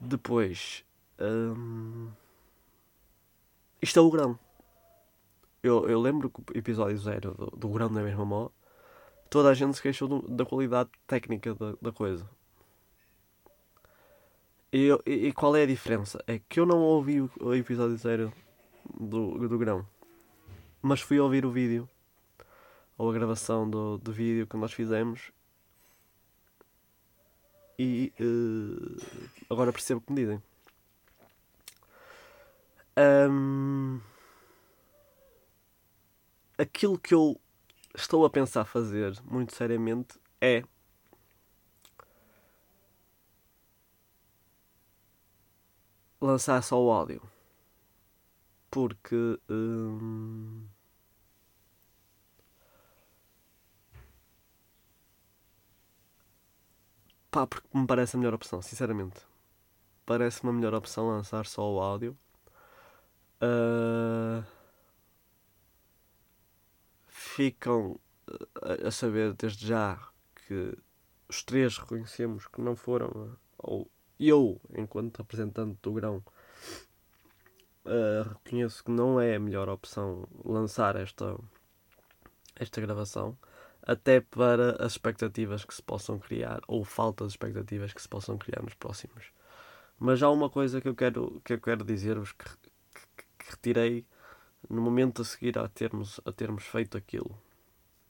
Depois. 0.00 0.84
Hum, 1.20 2.10
isto 3.80 3.98
é 3.98 4.02
o 4.02 4.10
grão. 4.10 4.38
Eu, 5.62 5.88
eu 5.88 6.00
lembro 6.00 6.28
que 6.28 6.40
o 6.40 6.58
episódio 6.58 6.98
zero 6.98 7.34
do, 7.34 7.46
do 7.56 7.68
grão 7.68 7.92
da 7.92 8.02
mesma 8.02 8.24
mó, 8.24 8.48
toda 9.28 9.50
a 9.50 9.54
gente 9.54 9.76
se 9.76 9.82
queixou 9.82 10.08
do, 10.08 10.22
da 10.28 10.44
qualidade 10.44 10.90
técnica 11.06 11.54
da, 11.54 11.74
da 11.80 11.92
coisa. 11.92 12.28
E, 14.72 14.88
e, 15.06 15.28
e, 15.28 15.32
qual 15.32 15.54
é 15.54 15.62
a 15.62 15.66
diferença? 15.66 16.22
É 16.26 16.38
que 16.38 16.58
eu 16.58 16.66
não 16.66 16.78
ouvi 16.78 17.20
o, 17.20 17.30
o 17.40 17.54
episódio 17.54 17.96
zero 17.96 18.32
do, 18.98 19.48
do 19.48 19.58
grão, 19.58 19.86
mas 20.82 21.00
fui 21.00 21.18
ouvir 21.18 21.44
o 21.44 21.50
vídeo 21.50 21.88
ou 22.96 23.10
a 23.10 23.12
gravação 23.12 23.68
do, 23.68 23.98
do 23.98 24.12
vídeo 24.12 24.46
que 24.46 24.56
nós 24.56 24.72
fizemos 24.72 25.32
e 27.78 28.12
uh, 28.20 29.24
agora 29.48 29.72
percebo 29.72 30.00
o 30.00 30.02
que 30.02 30.12
me 30.12 30.20
dizem. 30.20 30.42
Um, 32.98 33.98
aquilo 36.58 36.98
que 36.98 37.14
eu 37.14 37.40
estou 37.94 38.26
a 38.26 38.30
pensar 38.30 38.66
fazer, 38.66 39.18
muito 39.24 39.54
seriamente, 39.54 40.20
é 40.42 40.62
lançar 46.20 46.62
só 46.62 46.78
o 46.78 46.90
áudio. 46.90 47.22
Porque. 48.70 49.38
Hum, 49.48 50.68
Pá, 57.30 57.46
porque 57.46 57.68
me 57.76 57.86
parece 57.86 58.16
a 58.16 58.18
melhor 58.18 58.34
opção, 58.34 58.60
sinceramente. 58.62 59.20
Parece-me 60.06 60.50
a 60.50 60.54
melhor 60.54 60.74
opção 60.74 61.08
lançar 61.08 61.46
só 61.46 61.62
o 61.72 61.80
áudio. 61.80 62.16
Uh, 63.42 64.42
ficam 67.08 67.98
a, 68.62 68.88
a 68.88 68.90
saber 68.90 69.34
desde 69.34 69.66
já 69.66 69.98
que 70.46 70.76
os 71.28 71.42
três 71.44 71.78
reconhecemos 71.78 72.46
que 72.48 72.60
não 72.60 72.76
foram, 72.76 73.36
ou 73.58 73.90
eu, 74.18 74.60
enquanto 74.76 75.18
representante 75.18 75.78
do 75.82 75.92
grão, 75.92 76.24
uh, 77.90 78.28
reconheço 78.28 78.84
que 78.84 78.90
não 78.90 79.20
é 79.20 79.36
a 79.36 79.40
melhor 79.40 79.68
opção 79.68 80.26
lançar 80.44 80.96
esta, 80.96 81.36
esta 82.56 82.80
gravação 82.80 83.36
até 83.82 84.20
para 84.20 84.82
as 84.84 84.92
expectativas 84.92 85.64
que 85.64 85.74
se 85.74 85.82
possam 85.82 86.18
criar, 86.18 86.60
ou 86.68 86.84
falta 86.84 87.24
de 87.24 87.30
expectativas 87.30 87.92
que 87.92 88.00
se 88.00 88.08
possam 88.08 88.38
criar 88.38 88.62
nos 88.62 88.74
próximos. 88.74 89.32
Mas 89.98 90.22
há 90.22 90.30
uma 90.30 90.48
coisa 90.48 90.80
que 90.80 90.88
eu 90.88 90.94
quero, 90.94 91.40
que 91.44 91.54
eu 91.54 91.60
quero 91.60 91.84
dizer-vos 91.84 92.32
que, 92.32 92.44
que, 92.44 93.24
que, 93.38 93.50
retirei 93.50 94.06
no 94.68 94.80
momento 94.80 95.22
a 95.22 95.24
seguir 95.24 95.58
a 95.58 95.68
termos, 95.68 96.20
a 96.24 96.32
termos 96.32 96.64
feito 96.64 96.96
aquilo. 96.96 97.36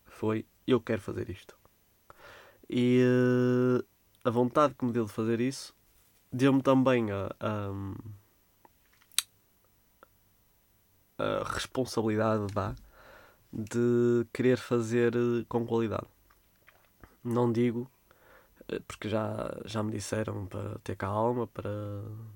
Foi, 0.05 0.45
eu 0.67 0.81
quero 0.81 1.01
fazer 1.01 1.31
isto. 1.31 1.57
E 2.69 3.03
uh, 3.03 3.85
a 4.25 4.31
vontade 4.31 4.75
que 4.75 4.85
me 4.85 4.93
deu 4.93 5.05
de 5.05 5.13
fazer 5.13 5.41
isso 5.41 5.75
deu-me 6.33 6.63
também 6.63 7.11
a, 7.11 7.35
a, 7.41 7.71
responsabilidade, 11.45 12.47
vá, 12.53 12.75
de 13.53 14.27
querer 14.33 14.59
fazer 14.59 15.15
eh, 15.15 15.45
com 15.49 15.67
qualidade. 15.67 16.07
Não 17.25 17.53
digo, 17.53 17.91
eh, 18.69 18.81
porque 18.87 19.09
já, 19.09 19.51
já 19.65 19.83
me 19.83 19.93
disseram 19.93 20.47
para 20.47 20.79
ter 20.81 20.97
calma, 20.97 21.47
para 21.47 21.71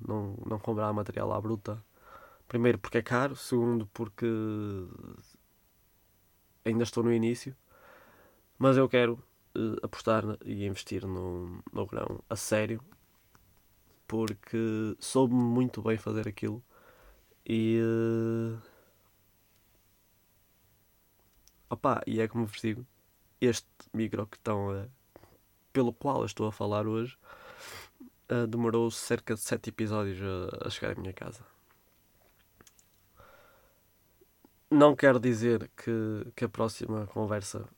não, 0.07 0.37
não 0.47 0.59
comprar 0.59 0.93
material 0.93 1.33
à 1.33 1.41
bruta. 1.41 1.83
Primeiro 2.49 2.79
porque 2.79 2.99
é 2.99 3.03
caro, 3.03 3.37
segundo 3.37 3.87
porque 3.95 4.27
ainda 6.65 6.83
estou 6.85 7.03
no 7.03 7.13
início, 7.13 7.57
mas 8.59 8.77
eu 8.77 8.89
quero 8.89 9.15
uh, 9.57 9.77
apostar 9.83 10.25
e 10.45 10.67
investir 10.67 11.07
no, 11.07 11.63
no 11.73 11.87
grão 11.87 12.21
a 12.29 12.37
sério, 12.37 12.81
porque 14.07 14.97
soube 14.99 15.35
muito 15.35 15.83
bem 15.83 15.99
fazer 15.99 16.29
aquilo 16.29 16.63
e 17.47 17.81
uh, 17.83 18.74
Opa, 21.69 22.03
e 22.07 22.21
é 22.21 22.29
como 22.29 22.47
vos 22.47 22.61
digo, 22.61 22.87
este 23.41 23.67
micro 23.93 24.27
que 24.27 24.37
estão 24.37 24.71
a, 24.71 24.87
pelo 25.73 25.93
qual 25.93 26.21
eu 26.21 26.27
estou 26.27 26.47
a 26.47 26.53
falar 26.53 26.87
hoje 26.87 27.17
uh, 28.31 28.47
demorou 28.47 28.91
cerca 28.91 29.35
de 29.35 29.41
7 29.41 29.71
episódios 29.71 30.19
a, 30.23 30.67
a 30.67 30.71
chegar 30.71 30.93
à 30.93 31.01
minha 31.01 31.13
casa. 31.13 31.45
Não 34.71 34.97
quero 34.97 35.21
dizer 35.21 35.71
que, 35.77 36.33
que 36.35 36.45
a 36.45 36.49
próxima 36.49 37.07
conversa 37.07 37.69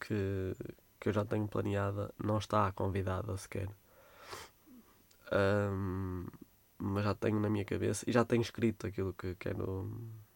que, 0.00 0.54
que 0.98 1.08
eu 1.08 1.12
já 1.12 1.24
tenho 1.24 1.46
planeada 1.46 2.12
não 2.22 2.38
está 2.38 2.72
convidada 2.72 3.36
sequer. 3.36 3.68
Um, 5.32 6.26
mas 6.78 7.04
já 7.04 7.14
tenho 7.14 7.38
na 7.38 7.50
minha 7.50 7.64
cabeça 7.64 8.04
e 8.08 8.12
já 8.12 8.24
tenho 8.24 8.40
escrito 8.40 8.86
aquilo 8.86 9.12
que 9.12 9.34
quero, 9.36 9.90
que 10.22 10.29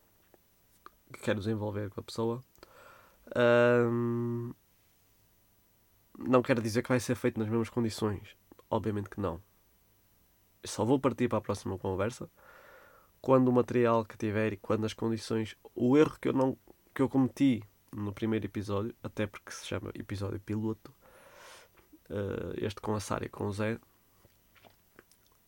quero 1.24 1.38
desenvolver 1.38 1.88
com 1.90 2.00
a 2.00 2.02
pessoa. 2.02 2.44
Um, 3.34 4.52
não 6.18 6.42
quero 6.42 6.60
dizer 6.60 6.82
que 6.82 6.90
vai 6.90 7.00
ser 7.00 7.14
feito 7.14 7.40
nas 7.40 7.48
mesmas 7.48 7.70
condições. 7.70 8.36
Obviamente 8.70 9.08
que 9.08 9.20
não. 9.20 9.42
Só 10.64 10.84
vou 10.84 11.00
partir 11.00 11.28
para 11.28 11.38
a 11.38 11.40
próxima 11.40 11.78
conversa 11.78 12.30
quando 13.20 13.48
o 13.48 13.52
material 13.52 14.04
que 14.04 14.18
tiver 14.18 14.52
e 14.52 14.56
quando 14.58 14.84
as 14.84 14.92
condições. 14.92 15.56
O 15.74 15.96
erro 15.96 16.16
que 16.20 16.28
eu, 16.28 16.34
não, 16.34 16.58
que 16.94 17.00
eu 17.00 17.08
cometi 17.08 17.62
no 17.90 18.12
primeiro 18.12 18.44
episódio, 18.44 18.94
até 19.02 19.26
porque 19.26 19.50
se 19.50 19.66
chama 19.66 19.90
episódio 19.94 20.38
piloto, 20.40 20.92
uh, 22.10 22.52
este 22.58 22.80
com 22.80 22.94
a 22.94 23.00
Sara 23.00 23.24
e 23.24 23.28
com 23.28 23.46
o 23.46 23.52
Zé, 23.52 23.78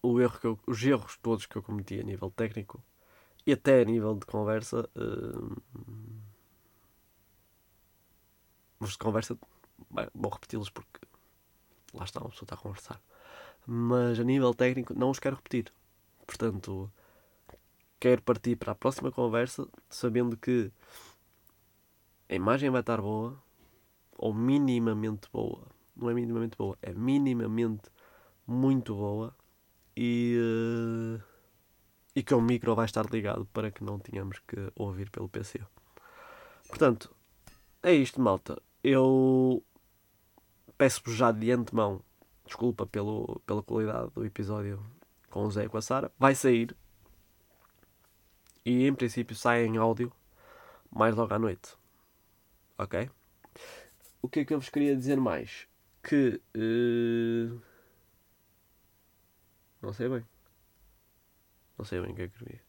o 0.03 0.21
erro 0.21 0.39
que 0.39 0.47
eu, 0.47 0.59
os 0.67 0.83
erros 0.83 1.19
todos 1.19 1.45
que 1.45 1.57
eu 1.57 1.63
cometi 1.63 2.01
a 2.01 2.03
nível 2.03 2.31
técnico 2.31 2.83
e 3.47 3.53
até 3.53 3.81
a 3.81 3.85
nível 3.85 4.15
de 4.17 4.27
conversa. 4.27 4.89
Uh, 4.97 5.57
os 8.81 8.93
de 8.93 8.99
conversa, 8.99 9.39
bem, 9.91 10.09
vou 10.15 10.31
repeti-los 10.31 10.69
porque 10.69 11.01
lá 11.95 12.05
está, 12.05 12.21
uma 12.21 12.31
pessoa 12.31 12.45
está 12.45 12.55
a 12.55 12.59
conversar. 12.59 13.01
Mas 13.67 14.19
a 14.21 14.25
nível 14.25 14.53
técnico, 14.53 14.95
não 14.95 15.11
os 15.11 15.19
quero 15.19 15.37
repetir. 15.37 15.73
Portanto, 16.27 16.91
quero 18.01 18.23
partir 18.23 18.57
para 18.57 18.73
a 18.73 18.75
próxima 18.75 19.11
conversa 19.11 19.67
sabendo 19.89 20.37
que 20.37 20.71
a 22.29 22.35
imagem 22.35 22.71
vai 22.71 22.81
estar 22.81 23.01
boa 23.01 23.41
ou 24.19 24.35
minimamente 24.35 25.29
boa. 25.33 25.67
Não 25.95 26.11
é 26.11 26.15
minimamente 26.15 26.57
boa, 26.59 26.77
é 26.83 26.93
minimamente 26.93 27.91
muito 28.47 28.95
boa 28.95 29.35
e, 29.97 30.37
uh, 30.39 31.36
e 32.17 32.23
que 32.23 32.35
o 32.35 32.41
micro 32.41 32.75
vai 32.75 32.87
estar 32.87 33.05
ligado 33.05 33.45
para 33.53 33.71
que 33.71 33.85
não 33.85 33.99
tenhamos 33.99 34.39
que 34.49 34.73
ouvir 34.75 35.11
pelo 35.11 35.29
PC. 35.29 35.61
Portanto, 36.67 37.15
é 37.83 37.93
isto, 37.93 38.19
malta. 38.23 38.61
Eu 38.83 39.63
peço-vos 40.79 41.15
já 41.15 41.31
de 41.31 41.53
antemão 41.53 42.03
desculpa 42.47 42.87
pelo, 42.87 43.43
pela 43.45 43.63
qualidade 43.63 44.11
do 44.15 44.25
episódio 44.25 44.83
com 45.31 45.45
o 45.45 45.51
Zé 45.51 45.65
e 45.65 45.69
com 45.69 45.77
a 45.77 45.83
Sara. 45.83 46.11
Vai 46.19 46.35
sair. 46.35 46.75
E 48.65 48.87
em 48.87 48.95
princípio 48.95 49.37
sai 49.37 49.67
em 49.67 49.77
áudio 49.77 50.11
mais 50.91 51.15
logo 51.15 51.35
à 51.35 51.39
noite. 51.39 51.77
Ok? 52.79 53.11
O 54.23 54.29
que 54.29 54.41
é 54.41 54.45
que 54.45 54.55
eu 54.55 54.61
vos 54.61 54.71
queria 54.71 54.97
dizer 54.97 55.21
mais? 55.21 55.69
Que. 56.03 56.41
Uh... 56.57 57.61
Não 59.83 59.93
sei 59.93 60.09
bem. 60.09 60.36
Não 61.79 61.85
sei 61.85 62.01
bem 62.01 62.13
o 62.13 62.15
que 62.15 62.23
é 62.23 62.29
que 62.29 62.39
queria. 62.39 62.61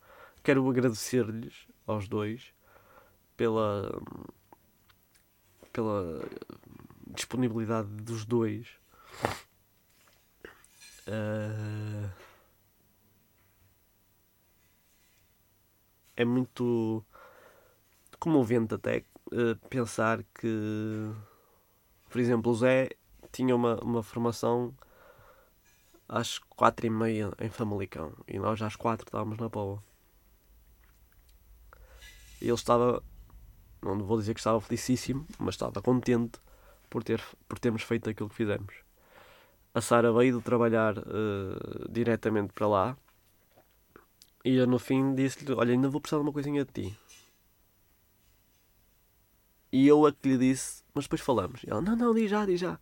Quero 0.43 0.69
agradecer-lhes 0.69 1.67
aos 1.85 2.07
dois 2.07 2.53
pela. 3.35 4.01
pela 5.71 6.27
disponibilidade 7.07 7.87
dos 7.89 8.25
dois. 8.25 8.67
Uh... 11.07 12.09
É 16.15 16.25
muito 16.25 17.05
comovente 18.19 18.73
até 18.73 19.05
uh, 19.27 19.55
pensar 19.69 20.23
que, 20.33 21.11
por 22.09 22.19
exemplo, 22.19 22.51
o 22.51 22.55
Zé 22.55 22.89
tinha 23.31 23.55
uma, 23.55 23.75
uma 23.83 24.01
formação 24.01 24.73
às 26.07 26.39
quatro 26.39 26.85
e 26.85 26.89
meia 26.89 27.31
em 27.39 27.49
Famalicão 27.49 28.13
e 28.27 28.39
nós 28.39 28.61
às 28.61 28.75
quatro 28.75 29.07
estávamos 29.07 29.37
na 29.37 29.49
Poa. 29.49 29.83
E 32.41 32.45
ele 32.45 32.53
estava, 32.53 33.03
não 33.81 33.97
vou 34.03 34.17
dizer 34.17 34.33
que 34.33 34.39
estava 34.39 34.61
felicíssimo, 34.61 35.25
mas 35.39 35.55
estava 35.55 35.81
contente 35.81 36.39
por, 36.89 37.03
ter, 37.03 37.21
por 37.47 37.59
termos 37.59 37.81
feito 37.81 38.09
aquilo 38.09 38.29
que 38.29 38.35
fizemos. 38.35 38.75
A 39.73 39.81
Sara 39.81 40.11
veio 40.11 40.37
de 40.37 40.43
trabalhar 40.43 40.97
uh, 40.97 41.91
diretamente 41.91 42.53
para 42.53 42.67
lá 42.67 42.97
e 44.47 44.55
eu 44.55 44.65
no 44.65 44.79
fim 44.79 45.13
disse-lhe: 45.13 45.53
Olha, 45.53 45.73
ainda 45.73 45.89
vou 45.89 45.99
precisar 45.99 46.21
de 46.21 46.23
uma 46.23 46.31
coisinha 46.31 46.63
de 46.63 46.71
ti. 46.71 46.97
E 49.71 49.85
eu 49.85 50.05
a 50.05 50.13
que 50.13 50.29
lhe 50.29 50.37
disse: 50.37 50.83
Mas 50.93 51.03
depois 51.03 51.21
falamos. 51.21 51.63
E 51.63 51.69
ela: 51.69 51.81
Não, 51.81 51.97
não, 51.97 52.13
diz 52.13 52.29
já, 52.29 52.45
diz 52.45 52.57
já. 52.57 52.79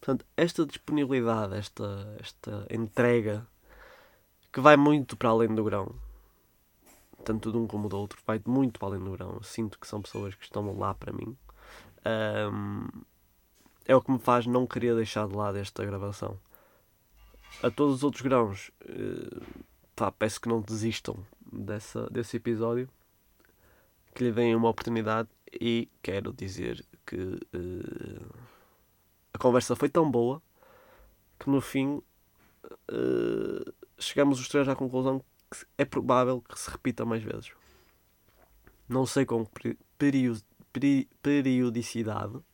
Portanto, 0.00 0.24
esta 0.36 0.64
disponibilidade, 0.64 1.56
esta, 1.56 2.16
esta 2.18 2.66
entrega 2.70 3.46
que 4.52 4.60
vai 4.60 4.76
muito 4.76 5.16
para 5.16 5.28
além 5.28 5.54
do 5.54 5.62
grão, 5.62 5.94
tanto 7.22 7.52
de 7.52 7.58
um 7.58 7.66
como 7.66 7.88
do 7.88 7.98
outro, 7.98 8.18
vai 8.26 8.40
muito 8.46 8.78
para 8.78 8.88
além 8.88 9.04
do 9.04 9.12
grão. 9.12 9.34
Eu 9.34 9.42
sinto 9.42 9.78
que 9.78 9.86
são 9.86 10.00
pessoas 10.00 10.34
que 10.34 10.44
estão 10.44 10.76
lá 10.78 10.94
para 10.94 11.12
mim. 11.12 11.36
Um, 12.52 12.88
é 13.84 13.94
o 13.94 14.00
que 14.00 14.10
me 14.10 14.18
faz 14.18 14.46
não 14.46 14.66
querer 14.66 14.94
deixar 14.94 15.28
de 15.28 15.34
lado 15.34 15.58
esta 15.58 15.84
gravação. 15.84 16.38
A 17.62 17.70
todos 17.70 17.96
os 17.96 18.04
outros 18.04 18.22
grãos, 18.22 18.70
uh, 18.84 20.12
peço 20.18 20.40
que 20.40 20.48
não 20.48 20.62
desistam 20.62 21.16
dessa, 21.52 22.08
desse 22.08 22.38
episódio, 22.38 22.88
que 24.14 24.24
lhe 24.24 24.32
deem 24.32 24.56
uma 24.56 24.68
oportunidade 24.68 25.28
e 25.52 25.88
quero 26.02 26.32
dizer 26.32 26.84
que 27.04 27.16
uh, 27.16 28.39
conversa 29.40 29.74
foi 29.74 29.88
tão 29.88 30.08
boa 30.10 30.40
que 31.38 31.50
no 31.50 31.60
fim 31.60 32.02
uh, 32.92 33.72
chegamos 33.98 34.38
os 34.38 34.48
três 34.48 34.68
à 34.68 34.76
conclusão 34.76 35.24
que 35.50 35.64
é 35.76 35.84
provável 35.84 36.40
que 36.40 36.58
se 36.58 36.70
repita 36.70 37.04
mais 37.04 37.22
vezes. 37.22 37.50
Não 38.88 39.04
sei 39.06 39.24
com 39.24 39.46
periodicidade, 41.22 42.36
uh, 42.36 42.44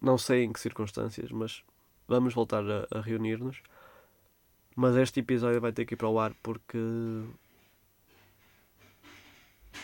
não 0.00 0.16
sei 0.18 0.44
em 0.44 0.52
que 0.52 0.60
circunstâncias, 0.60 1.32
mas 1.32 1.64
vamos 2.06 2.34
voltar 2.34 2.62
a, 2.62 2.86
a 2.98 3.00
reunir-nos. 3.00 3.62
Mas 4.76 4.94
este 4.96 5.20
episódio 5.20 5.60
vai 5.60 5.72
ter 5.72 5.84
que 5.84 5.94
ir 5.94 5.96
para 5.96 6.08
o 6.08 6.20
ar 6.20 6.32
porque 6.42 6.78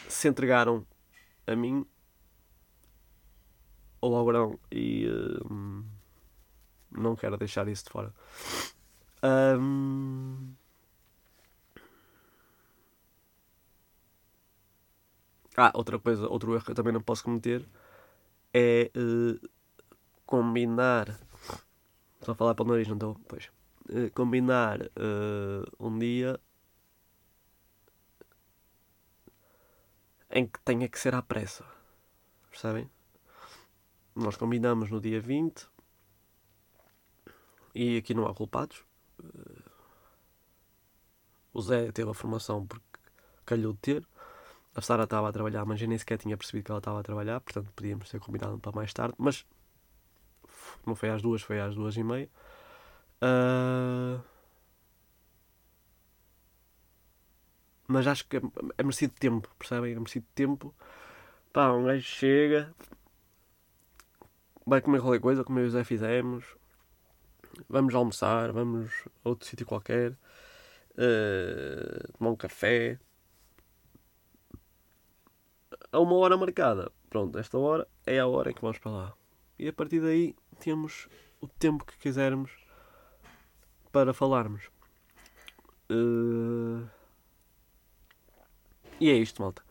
se 0.08 0.28
entregaram 0.28 0.86
a 1.46 1.56
mim 1.56 1.84
ao 4.12 4.24
grão 4.24 4.58
e 4.70 5.06
uh, 5.06 5.84
não 6.90 7.14
quero 7.14 7.36
deixar 7.36 7.68
isso 7.68 7.84
de 7.84 7.90
fora. 7.90 8.12
Um... 9.22 10.54
Ah, 15.56 15.70
outra 15.74 15.98
coisa, 15.98 16.28
outro 16.28 16.52
erro 16.54 16.64
que 16.64 16.72
eu 16.72 16.74
também 16.74 16.92
não 16.92 17.00
posso 17.00 17.22
cometer 17.22 17.64
é 18.52 18.90
uh, 18.96 19.48
combinar. 20.26 21.18
A 22.26 22.34
falar 22.34 22.54
para 22.54 22.64
o 22.64 22.68
nariz, 22.68 22.88
não 22.88 22.96
estou? 22.96 23.16
Pois. 23.28 23.50
Uh, 23.88 24.10
combinar 24.14 24.80
uh, 24.80 25.64
um 25.78 25.98
dia 25.98 26.40
em 30.30 30.46
que 30.46 30.58
tenha 30.60 30.88
que 30.88 30.98
ser 30.98 31.14
à 31.14 31.22
pressa. 31.22 31.64
Percebem? 32.50 32.90
Nós 34.14 34.36
combinamos 34.36 34.90
no 34.90 35.00
dia 35.00 35.20
20 35.20 35.66
e 37.74 37.96
aqui 37.96 38.14
não 38.14 38.26
há 38.26 38.34
culpados. 38.34 38.84
O 41.52 41.60
Zé 41.60 41.90
teve 41.92 42.10
a 42.10 42.14
formação 42.14 42.66
porque 42.66 42.84
calhou 43.44 43.72
de 43.72 43.78
ter. 43.80 44.08
A 44.74 44.80
Sara 44.80 45.04
estava 45.04 45.28
a 45.28 45.32
trabalhar, 45.32 45.64
mas 45.64 45.80
eu 45.80 45.88
nem 45.88 45.98
sequer 45.98 46.18
tinha 46.18 46.36
percebido 46.36 46.64
que 46.64 46.70
ela 46.70 46.78
estava 46.78 47.00
a 47.00 47.02
trabalhar, 47.02 47.40
portanto 47.40 47.70
podíamos 47.74 48.08
ter 48.08 48.20
combinado 48.20 48.58
para 48.58 48.72
mais 48.72 48.92
tarde. 48.92 49.14
Mas 49.18 49.44
não 50.86 50.94
foi 50.94 51.10
às 51.10 51.22
duas, 51.22 51.42
foi 51.42 51.60
às 51.60 51.74
duas 51.74 51.96
e 51.96 52.02
meia. 52.02 52.28
Uh... 53.22 54.20
Mas 57.86 58.06
acho 58.06 58.26
que 58.26 58.36
é, 58.38 58.40
é 58.78 58.82
merecido 58.82 59.14
tempo, 59.14 59.48
percebem? 59.58 59.92
É 59.92 59.94
merecido 59.96 60.26
tempo. 60.34 60.74
Pá, 61.52 61.70
um 61.72 61.84
gajo 61.84 62.02
chega, 62.02 62.74
vai 64.66 64.80
comer 64.80 65.00
qualquer 65.00 65.20
coisa, 65.20 65.44
como 65.44 65.58
eu 65.58 65.64
e 65.66 65.68
o 65.68 65.70
Zé 65.70 65.84
fizemos. 65.84 66.44
Vamos 67.68 67.94
almoçar, 67.94 68.52
vamos 68.52 68.90
a 69.24 69.28
outro 69.28 69.46
sítio 69.46 69.66
qualquer, 69.66 70.12
uh, 70.92 72.12
tomar 72.18 72.30
um 72.30 72.36
café. 72.36 72.98
A 75.92 76.00
uma 76.00 76.14
hora 76.16 76.36
marcada. 76.36 76.90
Pronto, 77.08 77.38
esta 77.38 77.56
hora 77.58 77.86
é 78.06 78.18
a 78.18 78.26
hora 78.26 78.50
em 78.50 78.54
que 78.54 78.60
vamos 78.60 78.78
para 78.78 78.90
lá. 78.90 79.14
E 79.58 79.68
a 79.68 79.72
partir 79.72 80.00
daí 80.00 80.34
temos 80.58 81.08
o 81.40 81.46
tempo 81.46 81.84
que 81.84 81.96
quisermos 81.98 82.50
para 83.92 84.12
falarmos. 84.12 84.68
Uh... 85.90 86.88
E 89.00 89.10
é 89.10 89.14
isto, 89.14 89.40
malta. 89.40 89.62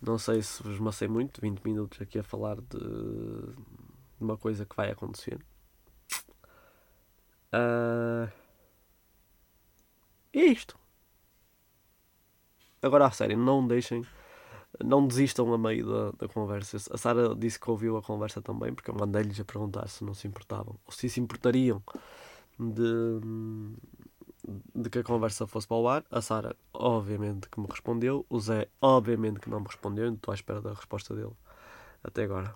Não 0.00 0.18
sei 0.18 0.42
se 0.42 0.62
vos 0.62 0.78
macei 0.78 1.08
muito, 1.08 1.40
20 1.40 1.60
minutos 1.62 2.00
aqui 2.00 2.18
a 2.18 2.22
falar 2.22 2.60
de, 2.60 2.78
uma 4.20 4.36
coisa 4.36 4.64
que 4.64 4.76
vai 4.76 4.90
acontecer. 4.90 5.38
Uh... 7.52 8.30
E 10.32 10.40
é 10.40 10.46
isto. 10.46 10.78
Agora 12.82 13.06
a 13.06 13.10
sério, 13.10 13.36
não 13.36 13.66
deixem, 13.66 14.04
não 14.84 15.06
desistam 15.06 15.52
a 15.52 15.58
meio 15.58 15.86
da, 15.86 16.10
da 16.12 16.28
conversa. 16.28 16.76
A 16.92 16.96
Sara 16.96 17.34
disse 17.34 17.58
que 17.58 17.70
ouviu 17.70 17.96
a 17.96 18.02
conversa 18.02 18.40
também, 18.40 18.72
porque 18.72 18.90
eu 18.90 18.94
mandei-lhes 18.94 19.40
a 19.40 19.44
perguntar 19.44 19.88
se 19.88 20.04
não 20.04 20.14
se 20.14 20.28
importavam 20.28 20.78
ou 20.86 20.92
se 20.92 21.08
se 21.08 21.20
importariam 21.20 21.82
de, 22.58 23.20
de 24.74 24.90
que 24.90 25.00
a 25.00 25.02
conversa 25.02 25.46
fosse 25.46 25.66
para 25.66 25.76
o 25.76 25.88
ar. 25.88 26.04
A 26.10 26.20
Sara, 26.20 26.54
obviamente, 26.72 27.48
que 27.48 27.58
me 27.58 27.66
respondeu. 27.68 28.24
O 28.28 28.38
Zé, 28.38 28.68
obviamente, 28.80 29.40
que 29.40 29.50
não 29.50 29.60
me 29.60 29.66
respondeu. 29.66 30.12
Estou 30.12 30.30
à 30.30 30.34
espera 30.34 30.60
da 30.60 30.72
resposta 30.72 31.14
dele 31.14 31.34
até 32.04 32.24
agora. 32.24 32.54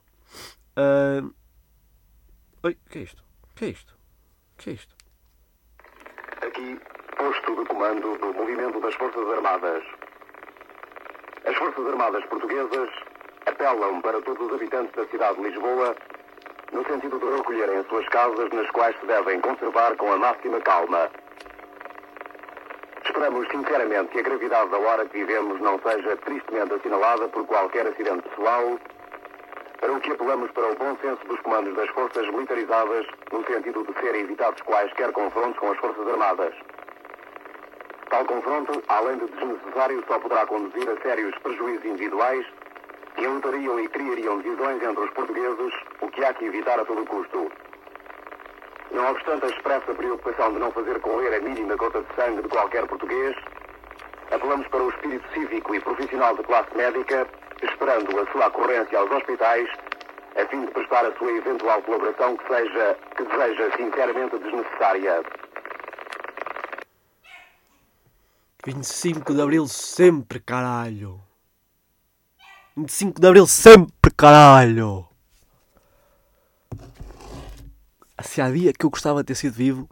Uh... 0.77 1.42
Oi, 2.65 2.79
o 2.87 2.91
que 2.91 2.99
é 3.01 3.03
isto? 3.03 3.21
O 3.51 3.55
que 3.57 3.65
é 3.65 3.69
isto? 3.71 3.93
O 3.93 4.63
que 4.63 4.71
é 4.71 4.73
isto? 4.75 4.95
Aqui, 6.47 6.81
posto 7.17 7.57
de 7.57 7.65
comando 7.65 8.17
do 8.19 8.33
movimento 8.35 8.79
das 8.79 8.95
Forças 8.95 9.29
Armadas. 9.33 9.83
As 11.45 11.57
Forças 11.57 11.85
Armadas 11.89 12.25
Portuguesas 12.27 12.89
apelam 13.47 14.01
para 14.01 14.23
todos 14.23 14.47
os 14.47 14.55
habitantes 14.55 14.95
da 14.95 15.05
cidade 15.09 15.43
de 15.43 15.49
Lisboa 15.49 15.97
no 16.71 16.85
sentido 16.87 17.19
de 17.19 17.37
recolherem 17.37 17.79
as 17.79 17.87
suas 17.89 18.09
casas 18.11 18.49
nas 18.53 18.71
quais 18.71 18.97
se 19.01 19.07
devem 19.07 19.41
conservar 19.41 19.97
com 19.97 20.13
a 20.13 20.19
máxima 20.19 20.61
calma. 20.61 21.11
Esperamos 23.05 23.49
sinceramente 23.49 24.13
que 24.13 24.21
a 24.21 24.23
gravidade 24.23 24.71
da 24.71 24.79
hora 24.79 25.05
que 25.07 25.19
vivemos 25.19 25.61
não 25.61 25.81
seja 25.81 26.17
tristemente 26.19 26.75
assinalada 26.75 27.27
por 27.27 27.45
qualquer 27.45 27.89
acidente 27.89 28.29
pessoal, 28.29 28.79
para 29.83 29.93
o 29.95 30.01
que 30.01 30.13
apelamos 30.13 30.49
para 30.53 30.69
o 30.71 30.77
bom 30.77 30.97
senso 31.03 31.27
dos 31.27 31.41
comandos 31.41 31.75
das 31.75 31.91
forças 31.91 32.25
militarizadas 32.29 33.05
no 33.33 33.45
sentido 33.45 33.85
de 33.85 34.01
serem 34.01 34.23
evitados 34.23 34.63
quaisquer 34.63 35.11
confrontos 35.11 35.59
com 35.59 35.73
as 35.73 35.79
Forças 35.79 36.07
Armadas. 36.07 36.55
Tal 38.09 38.25
confronto, 38.25 38.81
além 38.87 39.19
de 39.19 39.27
desnecessário, 39.27 40.05
só 40.07 40.21
poderá 40.21 40.47
conduzir 40.47 40.89
a 40.89 40.97
sérios 41.03 41.37
prejuízos 41.39 41.85
individuais 41.85 42.47
que 43.17 43.27
lutariam 43.27 43.81
e 43.81 43.89
criariam 43.89 44.41
divisões 44.41 44.81
entre 44.81 45.03
os 45.03 45.11
portugueses, 45.11 45.75
o 46.01 46.09
que 46.09 46.25
há 46.25 46.33
que 46.33 46.45
evitar 46.45 46.79
a 46.79 46.85
todo 46.85 47.05
custo. 47.05 47.51
Não 48.93 49.11
obstante 49.11 49.47
a 49.47 49.49
expressa 49.49 49.95
preocupação 49.95 50.53
de 50.53 50.61
não 50.61 50.71
fazer 50.71 51.01
correr 51.01 51.35
a 51.35 51.41
mínima 51.41 51.75
gota 51.75 52.03
de 52.03 52.15
sangue 52.15 52.43
de 52.43 52.49
qualquer 52.49 52.87
português, 52.87 53.35
apelamos 54.31 54.69
para 54.69 54.83
o 54.85 54.91
espírito 54.91 55.29
cívico 55.35 55.75
e 55.75 55.81
profissional 55.81 56.37
de 56.37 56.45
classe 56.45 56.77
médica, 56.77 57.27
esperando 57.63 58.19
a 58.19 58.33
sua 58.33 58.49
ocorrência 58.49 58.99
aos 58.99 59.11
hospitais, 59.11 59.69
a 60.37 60.47
fim 60.49 60.65
de 60.65 60.73
prestar 60.73 61.07
a 61.07 61.17
sua 61.17 61.31
eventual 61.31 61.83
colaboração 61.83 62.37
que 62.37 62.49
seja, 62.49 62.99
que 63.17 63.25
seja 63.25 63.77
sinceramente 63.77 64.39
desnecessária. 64.39 65.23
25 68.65 69.35
de 69.35 69.43
Abril 69.43 69.67
sempre, 69.67 70.41
caralho! 70.41 71.21
25 72.77 73.21
de 73.21 73.27
Abril 73.27 73.47
sempre, 73.47 74.11
caralho! 74.17 75.09
Se 78.23 78.41
há 78.41 78.51
dia 78.51 78.73
que 78.73 78.87
eu 78.87 78.91
gostava 78.91 79.23
de 79.23 79.27
ter 79.27 79.35
sido 79.35 79.55
vivo, 79.55 79.89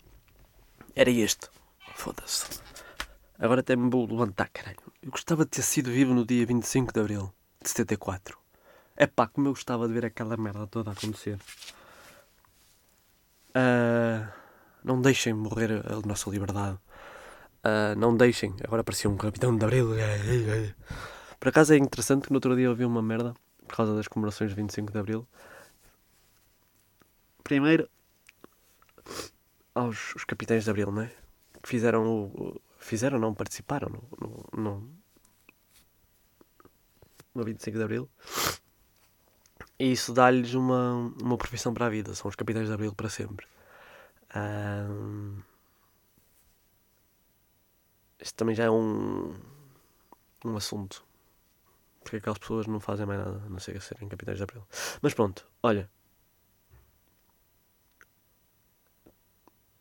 era 0.94 1.10
este. 1.10 1.48
Foda-se. 1.94 2.60
Agora 3.38 3.60
até 3.60 3.74
me 3.74 3.90
vou 3.90 4.06
levantar, 4.06 4.48
caralho. 4.50 4.78
Eu 5.02 5.10
gostava 5.10 5.44
de 5.44 5.50
ter 5.50 5.62
sido 5.62 5.90
vivo 5.90 6.14
no 6.14 6.24
dia 6.24 6.46
25 6.46 6.92
de 6.92 7.00
Abril 7.00 7.34
de 7.62 7.68
74. 7.68 8.38
É 8.96 9.06
pá, 9.06 9.26
como 9.26 9.48
eu 9.48 9.52
gostava 9.52 9.86
de 9.86 9.94
ver 9.94 10.06
aquela 10.06 10.36
merda 10.36 10.66
toda 10.66 10.90
acontecer. 10.90 11.38
Uh, 13.50 14.28
não 14.84 15.00
deixem 15.00 15.32
morrer 15.32 15.82
a 15.86 16.06
nossa 16.06 16.30
liberdade. 16.30 16.78
Uh, 17.64 17.98
não 17.98 18.16
deixem. 18.16 18.54
Agora 18.64 18.84
parecia 18.84 19.10
um 19.10 19.16
capitão 19.16 19.56
de 19.56 19.64
abril. 19.64 19.88
Por 21.38 21.48
acaso 21.48 21.72
é 21.74 21.76
interessante 21.76 22.24
que 22.24 22.30
no 22.30 22.36
outro 22.36 22.54
dia 22.54 22.66
eu 22.66 22.74
vi 22.74 22.84
uma 22.84 23.02
merda 23.02 23.34
por 23.66 23.76
causa 23.76 23.94
das 23.94 24.08
comemorações 24.08 24.50
de 24.50 24.56
25 24.56 24.92
de 24.92 24.98
abril. 24.98 25.28
Primeiro, 27.42 27.88
aos 29.74 30.14
os 30.14 30.24
capitães 30.24 30.64
de 30.64 30.70
abril, 30.70 30.90
não 30.90 31.02
é? 31.02 31.10
Que 31.62 31.68
fizeram 31.68 32.06
o. 32.06 32.60
Fizeram, 32.78 33.18
não, 33.18 33.34
participaram 33.34 33.90
no, 34.20 34.60
no, 34.62 34.99
no 37.34 37.44
25 37.44 37.76
de 37.76 37.82
abril. 37.84 38.10
E 39.78 39.92
isso 39.92 40.12
dá-lhes 40.12 40.54
uma, 40.54 41.12
uma 41.22 41.38
profissão 41.38 41.72
para 41.72 41.86
a 41.86 41.88
vida. 41.88 42.14
São 42.14 42.28
os 42.28 42.36
capitães 42.36 42.68
de 42.68 42.74
abril 42.74 42.94
para 42.94 43.08
sempre. 43.08 43.46
Um, 44.36 45.40
isto 48.20 48.36
também 48.36 48.54
já 48.54 48.64
é 48.64 48.70
um, 48.70 49.34
um 50.44 50.56
assunto. 50.56 51.04
Porque 52.02 52.16
aquelas 52.16 52.38
pessoas 52.38 52.66
não 52.66 52.80
fazem 52.80 53.06
mais 53.06 53.20
nada, 53.20 53.42
a 53.44 53.48
não 53.48 53.58
ser 53.58 53.80
serem 53.80 54.08
capitães 54.08 54.36
de 54.36 54.42
abril. 54.42 54.66
Mas 55.00 55.14
pronto, 55.14 55.46
olha. 55.62 55.90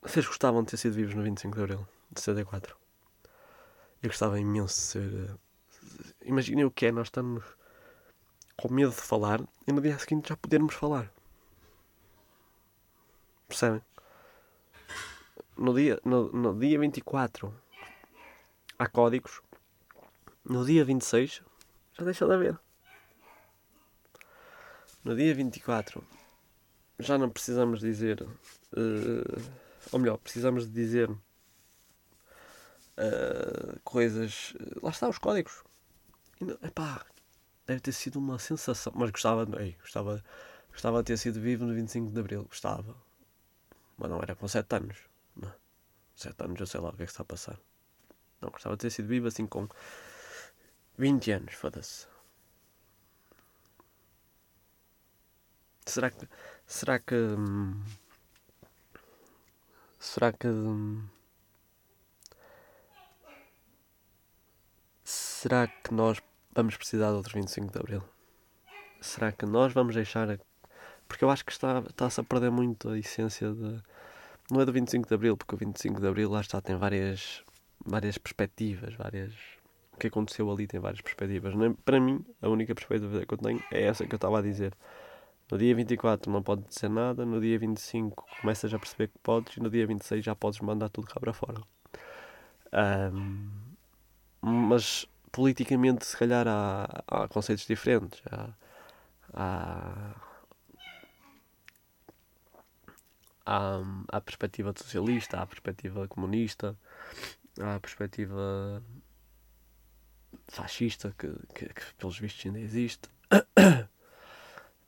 Vocês 0.01 0.25
gostavam 0.25 0.63
de 0.63 0.71
ter 0.71 0.77
sido 0.77 0.93
vivos 0.93 1.13
no 1.13 1.23
25 1.23 1.55
de 1.55 1.61
abril 1.61 1.87
de 2.11 2.21
74? 2.21 2.77
Eu 4.01 4.09
gostava 4.09 4.39
imenso 4.39 4.75
de 4.75 4.81
ser. 4.81 5.37
Imaginem 6.29 6.63
o 6.63 6.69
que 6.69 6.85
é, 6.85 6.91
nós 6.91 7.07
estamos 7.07 7.43
com 8.55 8.71
medo 8.71 8.91
de 8.91 9.01
falar 9.01 9.41
e 9.65 9.71
no 9.71 9.81
dia 9.81 9.97
seguinte 9.97 10.29
já 10.29 10.37
podermos 10.37 10.75
falar. 10.75 11.11
Percebem? 13.47 13.81
No 15.57 15.73
dia, 15.73 15.99
no, 16.05 16.31
no 16.31 16.59
dia 16.59 16.77
24 16.79 17.51
há 18.77 18.87
códigos. 18.87 19.41
No 20.45 20.63
dia 20.63 20.85
26 20.85 21.41
já 21.97 22.05
deixa 22.05 22.27
de 22.27 22.33
haver. 22.33 22.59
No 25.03 25.15
dia 25.15 25.33
24 25.33 26.05
já 26.99 27.17
não 27.17 27.31
precisamos 27.31 27.79
dizer. 27.79 28.21
Uh, 28.21 29.41
ou 29.91 29.97
melhor, 29.97 30.19
precisamos 30.19 30.67
de 30.67 30.73
dizer 30.73 31.09
uh, 31.09 31.19
coisas. 33.83 34.53
Lá 34.83 34.91
está, 34.91 35.09
os 35.09 35.17
códigos. 35.17 35.67
Epá, 36.41 37.05
deve 37.67 37.81
ter 37.81 37.91
sido 37.91 38.17
uma 38.17 38.39
sensação. 38.39 38.93
Mas 38.95 39.11
gostava, 39.11 39.45
ei, 39.61 39.75
gostava, 39.81 40.23
gostava 40.71 40.99
de 40.99 41.07
ter 41.07 41.17
sido 41.17 41.39
vivo 41.41 41.65
no 41.65 41.73
25 41.73 42.11
de 42.11 42.19
Abril. 42.19 42.43
Gostava. 42.45 42.95
Mas 43.97 44.09
não 44.09 44.21
era 44.21 44.35
com 44.35 44.47
7 44.47 44.75
anos. 44.75 44.97
Não. 45.35 45.53
7 46.15 46.43
anos 46.43 46.59
eu 46.59 46.67
sei 46.67 46.79
lá 46.79 46.89
o 46.89 46.95
que 46.95 47.03
é 47.03 47.05
que 47.05 47.11
está 47.11 47.23
a 47.23 47.25
passar. 47.25 47.59
Não, 48.41 48.49
gostava 48.49 48.75
de 48.77 48.81
ter 48.81 48.89
sido 48.89 49.07
vivo 49.07 49.27
assim 49.27 49.45
com 49.45 49.67
20 50.97 51.31
anos, 51.31 51.53
foda-se. 51.53 52.07
Será 55.85 56.09
que. 56.11 56.27
Será 56.67 56.99
que. 56.99 57.15
Hum, 57.15 57.83
será 59.99 60.31
que. 60.31 60.47
Hum, 60.47 61.07
será 65.03 65.67
que 65.67 65.93
nós 65.93 66.21
vamos 66.53 66.77
precisar 66.77 67.09
de 67.09 67.17
outros 67.17 67.33
25 67.33 67.71
de 67.71 67.79
Abril? 67.79 68.03
Será 69.01 69.31
que 69.31 69.45
nós 69.45 69.73
vamos 69.73 69.95
deixar. 69.95 70.29
A... 70.29 70.37
Porque 71.07 71.23
eu 71.23 71.29
acho 71.29 71.45
que 71.45 71.51
está, 71.51 71.83
está-se 71.87 72.19
a 72.19 72.23
perder 72.23 72.51
muito 72.51 72.89
a 72.89 72.97
essência 72.97 73.51
de. 73.51 73.81
Não 74.51 74.61
é 74.61 74.65
do 74.65 74.73
25 74.73 75.07
de 75.07 75.13
Abril, 75.13 75.37
porque 75.37 75.55
o 75.55 75.57
25 75.57 76.01
de 76.01 76.07
Abril 76.07 76.29
lá 76.29 76.41
está, 76.41 76.59
tem 76.59 76.75
várias 76.75 77.43
várias 77.85 78.17
perspectivas, 78.17 78.93
várias. 78.95 79.33
O 79.93 79.97
que 79.97 80.07
aconteceu 80.07 80.49
ali 80.49 80.65
tem 80.65 80.79
várias 80.79 81.01
perspectivas. 81.01 81.53
Para 81.83 81.99
mim, 81.99 82.23
a 82.41 82.47
única 82.47 82.73
perspectiva 82.73 83.25
que 83.25 83.33
eu 83.33 83.37
tenho 83.37 83.63
é 83.71 83.83
essa 83.83 84.05
que 84.05 84.13
eu 84.13 84.17
estava 84.17 84.39
a 84.39 84.41
dizer. 84.41 84.73
No 85.51 85.57
dia 85.57 85.73
24 85.75 86.31
não 86.31 86.43
pode 86.43 86.63
dizer 86.67 86.89
nada, 86.89 87.25
no 87.25 87.41
dia 87.41 87.57
25 87.57 88.25
começas 88.39 88.71
a 88.73 88.77
perceber 88.77 89.07
que 89.07 89.17
podes 89.19 89.57
e 89.57 89.59
no 89.59 89.69
dia 89.69 89.85
26 89.85 90.23
já 90.23 90.35
podes 90.35 90.59
mandar 90.59 90.89
tudo 90.89 91.07
cá 91.07 91.19
para 91.19 91.33
fora. 91.33 91.61
Um, 93.11 93.49
mas 94.41 95.07
politicamente, 95.31 96.05
se 96.05 96.17
calhar, 96.17 96.47
há, 96.47 97.03
há 97.07 97.27
conceitos 97.27 97.65
diferentes. 97.65 98.21
Há, 98.31 98.49
há, 99.33 100.15
há, 103.45 103.81
há 104.11 104.17
a 104.17 104.21
perspectiva 104.21 104.73
socialista, 104.77 105.37
há 105.37 105.43
a 105.43 105.47
perspectiva 105.47 106.07
comunista, 106.07 106.77
à 107.59 107.79
perspectiva 107.79 108.83
fascista 110.47 111.13
que, 111.17 111.27
que, 111.53 111.73
que, 111.73 111.93
pelos 111.97 112.19
vistos 112.19 112.45
ainda 112.45 112.59
existe 112.59 113.09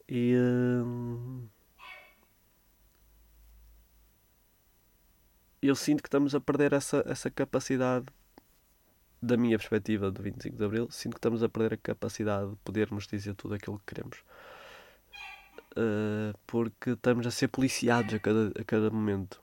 e 0.08 0.36
hum, 0.36 1.48
eu 5.62 5.76
sinto 5.76 6.02
que 6.02 6.08
estamos 6.08 6.34
a 6.34 6.42
perder 6.42 6.74
essa, 6.74 7.04
essa 7.08 7.30
capacidade 7.30 8.06
da 9.22 9.38
minha 9.38 9.58
perspectiva 9.58 10.12
do 10.12 10.22
25 10.22 10.58
de 10.58 10.66
Abril 10.66 10.88
sinto 10.92 11.14
que 11.14 11.20
estamos 11.20 11.44
a 11.44 11.50
perder 11.50 11.74
a 11.76 11.78
capacidade 11.78 12.50
de 12.50 12.56
podermos 12.58 13.08
dizer 13.08 13.36
tudo 13.36 13.54
aquilo 13.56 13.80
que 13.80 13.94
queremos 13.94 14.20
uh, 15.78 16.38
porque 16.48 16.92
estamos 16.92 17.26
a 17.28 17.32
ser 17.32 17.48
policiados 17.50 18.14
a 18.14 18.20
cada, 18.20 18.52
a 18.60 18.64
cada 18.64 18.90
momento 18.90 19.42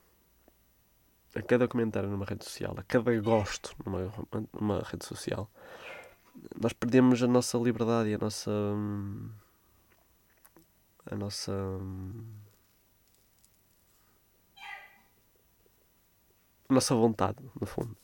a 1.35 1.43
cada 1.43 1.69
comentário 1.69 2.09
numa 2.09 2.25
rede 2.25 2.45
social, 2.45 2.75
a 2.77 2.83
cada 2.83 3.15
gosto 3.21 3.75
numa, 3.85 4.13
numa 4.53 4.83
rede 4.83 5.05
social, 5.05 5.49
nós 6.61 6.73
perdemos 6.73 7.23
a 7.23 7.27
nossa 7.27 7.59
liberdade 7.59 8.11
e 8.11 8.15
a 8.15 8.19
nossa. 8.19 8.51
a 11.07 11.15
nossa. 11.17 11.53
a 16.69 16.75
nossa 16.75 16.95
vontade, 16.95 17.39
no 17.59 17.67
fundo. 17.67 17.97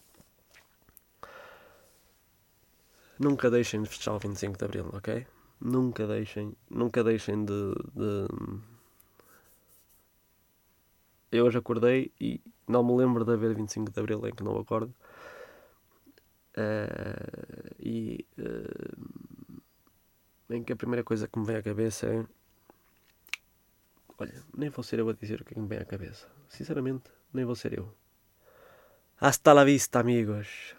Nunca 3.19 3.51
deixem 3.51 3.83
de 3.83 3.89
festejar 3.89 4.15
o 4.15 4.19
25 4.19 4.59
de 4.59 4.65
Abril, 4.65 4.91
ok? 4.93 5.27
Nunca 5.61 6.07
deixem, 6.07 6.55
nunca 6.69 7.05
deixem 7.05 7.45
de, 7.45 7.75
de... 7.95 8.27
Eu 11.31 11.47
hoje 11.47 11.59
acordei 11.59 12.13
e 12.21 12.41
não 12.67 12.83
me 12.83 12.95
lembro 12.97 13.25
de 13.25 13.33
haver 13.33 13.55
25 13.55 13.91
de 13.91 14.01
Abril 14.01 14.27
em 14.27 14.33
que 14.33 14.43
não 14.43 14.59
acordo. 14.59 14.95
Uh, 16.57 17.75
e 17.81 18.25
uh, 18.39 19.15
em 20.51 20.63
que 20.63 20.73
a 20.73 20.77
primeira 20.77 21.03
coisa 21.03 21.27
que 21.27 21.39
me 21.39 21.45
vem 21.45 21.57
à 21.57 21.63
cabeça 21.63 22.07
é 22.07 22.25
olha, 24.19 24.35
nem 24.57 24.69
vou 24.69 24.83
ser 24.83 25.01
eu 25.01 25.09
a 25.09 25.13
dizer 25.13 25.41
o 25.41 25.45
que, 25.45 25.53
é 25.53 25.55
que 25.55 25.61
me 25.61 25.67
vem 25.67 25.79
à 25.79 25.85
cabeça 25.85 26.29
sinceramente, 26.49 27.11
nem 27.33 27.45
vou 27.45 27.57
ser 27.57 27.77
eu 27.77 27.93
hasta 29.21 29.53
la 29.53 29.65
vista 29.65 29.99
amigos 29.99 30.77